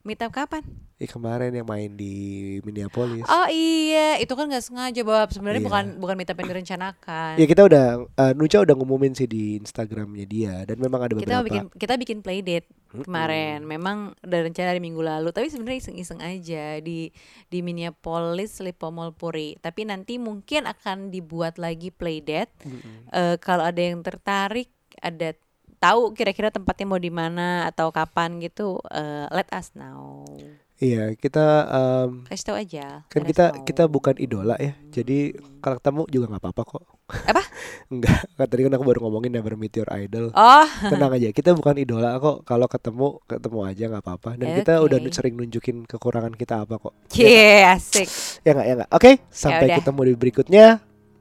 Meet 0.02 0.24
up 0.24 0.32
kapan? 0.32 0.64
Eh 0.96 1.06
kemarin 1.06 1.52
yang 1.52 1.68
main 1.68 1.92
di 1.92 2.10
Minneapolis. 2.64 3.22
Oh 3.28 3.46
iya, 3.52 4.16
itu 4.16 4.32
kan 4.32 4.48
nggak 4.48 4.64
sengaja 4.64 5.00
bahwa 5.04 5.28
sebenarnya 5.28 5.60
Iya. 5.60 5.68
bukan 5.68 5.84
bukan 6.00 6.14
meet 6.16 6.30
up 6.32 6.38
yang 6.40 6.50
direncanakan. 6.50 7.32
Ya 7.36 7.46
kita 7.46 7.62
udah 7.68 7.84
eh, 8.08 8.32
Nucha 8.32 8.64
udah 8.64 8.74
ngumumin 8.74 9.12
sih 9.12 9.28
di 9.28 9.60
Instagramnya 9.60 10.24
dia 10.26 10.54
dan 10.64 10.80
memang 10.80 11.04
ada 11.04 11.14
kita 11.14 11.22
beberapa. 11.38 11.46
bikin 11.46 11.64
kita 11.76 11.94
bikin 12.00 12.18
playdate 12.24 12.66
Kemarin. 12.90 13.62
Memang 13.62 14.18
udah 14.18 14.40
rencana 14.42 14.74
dari 14.74 14.82
minggu 14.82 15.02
lalu, 15.02 15.30
tapi 15.30 15.46
sebenarnya 15.46 15.78
iseng-iseng 15.86 16.20
aja 16.20 16.82
di 16.82 17.14
di 17.46 17.58
Minneapolis 17.62 18.58
Lipomol 18.58 19.14
Puri. 19.14 19.54
Tapi 19.62 19.86
nanti 19.86 20.18
mungkin 20.18 20.66
akan 20.66 21.14
dibuat 21.14 21.56
lagi 21.62 21.94
playdate. 21.94 22.50
Mm-mm. 22.66 23.06
Eh, 23.14 23.36
kalau 23.38 23.62
ada 23.62 23.78
yang 23.78 24.02
tertarik, 24.02 24.70
ada 24.98 25.34
tahu 25.80 26.12
kira-kira 26.12 26.52
tempatnya 26.52 26.86
mau 26.86 27.00
di 27.00 27.12
mana 27.14 27.70
atau 27.70 27.88
kapan 27.94 28.42
gitu, 28.42 28.82
eh, 28.90 29.26
let 29.30 29.48
us 29.54 29.72
know. 29.72 30.26
Iya 30.80 31.12
kita 31.12 31.46
em, 31.68 32.24
Kasih 32.24 32.44
tahu 32.48 32.56
aja. 32.56 33.04
kan 33.12 33.22
kita 33.28 33.44
know. 33.52 33.64
kita 33.68 33.84
bukan 33.84 34.16
idola 34.16 34.56
ya. 34.56 34.72
Jadi 34.88 35.36
kalau 35.60 35.76
ketemu 35.76 36.02
juga 36.08 36.24
nggak 36.32 36.40
apa-apa 36.40 36.62
kok. 36.64 36.84
Apa? 37.28 37.42
Enggak. 37.92 38.24
Kan 38.32 38.46
tadi 38.48 38.60
kan 38.64 38.72
aku 38.80 38.84
baru 38.88 38.98
ngomongin 39.04 39.28
Never 39.28 39.60
Meet 39.60 39.76
Your 39.76 39.90
Idol. 39.92 40.32
Oh, 40.32 40.66
Tenang 40.80 41.12
aja, 41.12 41.28
kita 41.36 41.52
bukan 41.52 41.76
idola 41.76 42.16
kok. 42.16 42.48
Kalau 42.48 42.64
ketemu 42.64 43.20
ketemu 43.28 43.58
aja 43.60 43.84
nggak 43.92 44.04
apa-apa. 44.08 44.30
Dan 44.40 44.48
kita 44.56 44.72
udah 44.80 44.98
sering 45.12 45.36
nunjukin 45.36 45.84
kekurangan 45.84 46.32
kita 46.32 46.64
apa 46.64 46.80
kok. 46.80 46.96
cie, 47.12 47.60
asik. 47.68 48.08
Ya 48.40 48.56
nggak 48.56 48.66
ya 48.66 48.74
nggak. 48.80 48.90
Oke, 48.96 49.10
sampai 49.28 49.68
udah. 49.68 49.76
ketemu 49.84 50.00
di 50.00 50.14
berikutnya. 50.16 50.66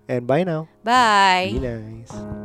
And 0.08 0.24
bye 0.24 0.48
now. 0.48 0.72
Bye. 0.88 1.52
Be 1.52 1.60
nice. 1.60 2.39